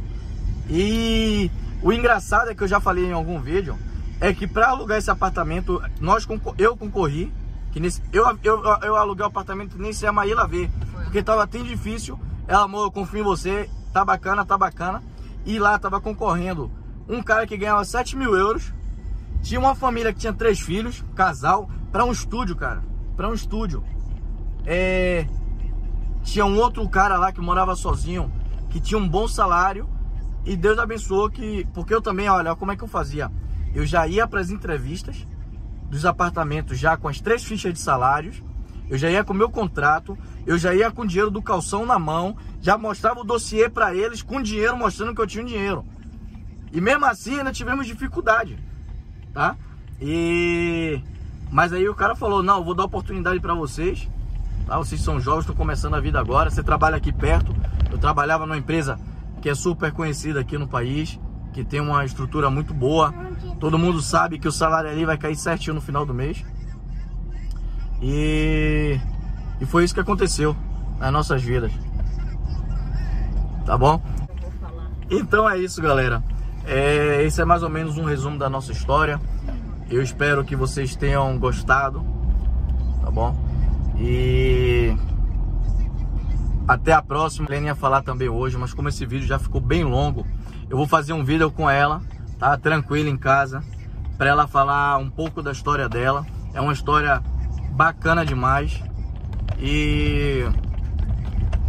E 0.68 1.50
o 1.82 1.92
engraçado 1.92 2.50
é 2.50 2.54
que 2.54 2.62
eu 2.62 2.68
já 2.68 2.78
falei 2.78 3.06
em 3.06 3.12
algum 3.12 3.40
vídeo 3.40 3.76
é 4.20 4.32
que 4.32 4.46
para 4.46 4.68
alugar 4.68 4.98
esse 4.98 5.10
apartamento, 5.10 5.82
nós 5.98 6.24
eu 6.58 6.76
concorri 6.76 7.32
que 7.70 7.80
nesse 7.80 8.02
eu, 8.12 8.24
eu, 8.42 8.62
eu 8.82 8.96
aluguei 8.96 9.24
o 9.24 9.28
apartamento 9.28 9.78
nem 9.78 9.92
se 9.92 10.06
a 10.06 10.12
Maíla 10.12 10.46
ver, 10.46 10.70
porque 11.04 11.22
tava 11.22 11.46
tão 11.46 11.62
difícil. 11.62 12.18
Ela, 12.46 12.64
amor, 12.64 12.86
eu 12.86 12.90
confio 12.90 13.20
em 13.20 13.24
você, 13.24 13.70
tá 13.92 14.04
bacana, 14.04 14.44
tá 14.44 14.58
bacana. 14.58 15.02
E 15.44 15.58
lá 15.58 15.78
tava 15.78 16.00
concorrendo 16.00 16.70
um 17.08 17.22
cara 17.22 17.46
que 17.46 17.56
ganhava 17.56 17.84
7 17.84 18.16
mil 18.16 18.34
euros. 18.34 18.72
Tinha 19.42 19.58
uma 19.58 19.74
família 19.74 20.12
que 20.12 20.18
tinha 20.18 20.32
três 20.32 20.60
filhos, 20.60 21.04
casal, 21.14 21.70
para 21.90 22.04
um 22.04 22.12
estúdio, 22.12 22.56
cara. 22.56 22.82
Para 23.16 23.28
um 23.28 23.34
estúdio. 23.34 23.82
É, 24.66 25.26
tinha 26.22 26.44
um 26.44 26.58
outro 26.58 26.86
cara 26.88 27.16
lá 27.16 27.32
que 27.32 27.40
morava 27.40 27.74
sozinho, 27.74 28.30
que 28.68 28.80
tinha 28.80 28.98
um 28.98 29.08
bom 29.08 29.26
salário. 29.26 29.88
E 30.44 30.56
Deus 30.56 30.78
abençoou 30.78 31.30
que. 31.30 31.66
Porque 31.72 31.94
eu 31.94 32.02
também, 32.02 32.28
olha, 32.28 32.54
como 32.54 32.72
é 32.72 32.76
que 32.76 32.84
eu 32.84 32.88
fazia? 32.88 33.30
Eu 33.74 33.86
já 33.86 34.06
ia 34.06 34.26
para 34.26 34.40
as 34.40 34.50
entrevistas 34.50 35.26
dos 35.90 36.06
apartamentos 36.06 36.78
já 36.78 36.96
com 36.96 37.08
as 37.08 37.20
três 37.20 37.44
fichas 37.44 37.74
de 37.74 37.80
salários. 37.80 38.42
Eu 38.88 38.96
já 38.96 39.10
ia 39.10 39.22
com 39.22 39.32
o 39.32 39.36
meu 39.36 39.50
contrato, 39.50 40.16
eu 40.46 40.58
já 40.58 40.74
ia 40.74 40.90
com 40.90 41.02
o 41.02 41.06
dinheiro 41.06 41.30
do 41.30 41.42
calção 41.42 41.86
na 41.86 41.98
mão, 41.98 42.36
já 42.60 42.76
mostrava 42.76 43.20
o 43.20 43.24
dossiê 43.24 43.68
para 43.68 43.94
eles 43.94 44.22
com 44.22 44.42
dinheiro, 44.42 44.76
mostrando 44.76 45.14
que 45.14 45.20
eu 45.20 45.26
tinha 45.26 45.44
dinheiro. 45.44 45.84
E 46.72 46.80
mesmo 46.80 47.04
assim 47.04 47.38
ainda 47.38 47.52
tivemos 47.52 47.86
dificuldade, 47.86 48.58
tá? 49.32 49.56
E 50.00 51.00
mas 51.50 51.72
aí 51.72 51.88
o 51.88 51.94
cara 51.94 52.14
falou: 52.14 52.42
"Não, 52.42 52.58
eu 52.58 52.64
vou 52.64 52.74
dar 52.74 52.84
oportunidade 52.84 53.40
para 53.40 53.54
vocês. 53.54 54.08
Tá? 54.66 54.78
Vocês 54.78 55.00
são 55.00 55.20
jovens, 55.20 55.42
estão 55.42 55.56
começando 55.56 55.94
a 55.94 56.00
vida 56.00 56.20
agora. 56.20 56.48
Você 56.48 56.62
trabalha 56.62 56.96
aqui 56.96 57.12
perto. 57.12 57.54
Eu 57.90 57.98
trabalhava 57.98 58.46
numa 58.46 58.56
empresa 58.56 58.98
que 59.40 59.48
é 59.48 59.54
super 59.54 59.90
conhecida 59.92 60.40
aqui 60.40 60.56
no 60.58 60.68
país, 60.68 61.18
que 61.52 61.64
tem 61.64 61.80
uma 61.80 62.04
estrutura 62.04 62.50
muito 62.50 62.72
boa. 62.72 63.12
Todo 63.58 63.78
mundo 63.78 64.00
sabe 64.00 64.38
que 64.38 64.48
o 64.48 64.52
salário 64.52 64.90
ali 64.90 65.04
vai 65.04 65.18
cair 65.18 65.36
certinho 65.36 65.74
no 65.74 65.80
final 65.80 66.06
do 66.06 66.14
mês. 66.14 66.44
E, 68.02 68.98
e 69.60 69.66
foi 69.66 69.84
isso 69.84 69.94
que 69.94 70.00
aconteceu 70.00 70.56
nas 70.98 71.12
nossas 71.12 71.42
vidas. 71.42 71.72
Tá 73.66 73.76
bom? 73.76 74.00
Então 75.10 75.48
é 75.48 75.58
isso, 75.58 75.82
galera. 75.82 76.22
É, 76.64 77.22
esse 77.24 77.40
é 77.40 77.44
mais 77.44 77.62
ou 77.62 77.68
menos 77.68 77.98
um 77.98 78.04
resumo 78.04 78.38
da 78.38 78.48
nossa 78.48 78.72
história. 78.72 79.20
Eu 79.90 80.02
espero 80.02 80.44
que 80.44 80.54
vocês 80.54 80.94
tenham 80.94 81.38
gostado. 81.38 82.04
Tá 83.02 83.10
bom? 83.10 83.36
E 83.98 84.94
até 86.66 86.92
a 86.92 87.02
próxima. 87.02 87.48
A 87.50 87.56
ia 87.56 87.74
falar 87.74 88.02
também 88.02 88.28
hoje, 88.28 88.56
mas 88.56 88.72
como 88.72 88.88
esse 88.88 89.04
vídeo 89.04 89.26
já 89.26 89.38
ficou 89.38 89.60
bem 89.60 89.82
longo, 89.82 90.24
eu 90.70 90.76
vou 90.76 90.86
fazer 90.86 91.12
um 91.12 91.24
vídeo 91.24 91.50
com 91.50 91.68
ela, 91.68 92.00
tá? 92.38 92.56
Tranquila 92.56 93.10
em 93.10 93.16
casa, 93.16 93.62
para 94.16 94.30
ela 94.30 94.46
falar 94.46 94.96
um 94.98 95.10
pouco 95.10 95.42
da 95.42 95.50
história 95.50 95.88
dela. 95.88 96.24
É 96.54 96.60
uma 96.60 96.72
história 96.72 97.20
bacana 97.72 98.24
demais. 98.24 98.80
E 99.58 100.44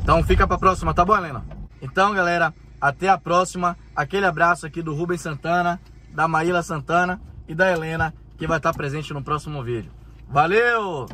então 0.01 0.23
fica 0.23 0.47
para 0.47 0.57
próxima, 0.57 0.93
tá 0.93 1.03
bom, 1.03 1.17
Helena? 1.17 1.43
Então, 1.81 2.13
galera, 2.13 2.53
até 2.79 3.09
a 3.09 3.17
próxima. 3.17 3.77
Aquele 3.95 4.25
abraço 4.25 4.65
aqui 4.65 4.81
do 4.81 4.93
Rubens 4.93 5.21
Santana, 5.21 5.79
da 6.13 6.27
Maíla 6.27 6.63
Santana 6.63 7.19
e 7.47 7.55
da 7.55 7.71
Helena, 7.71 8.13
que 8.37 8.47
vai 8.47 8.57
estar 8.57 8.73
presente 8.73 9.13
no 9.13 9.23
próximo 9.23 9.63
vídeo. 9.63 9.91
Valeu! 10.29 11.07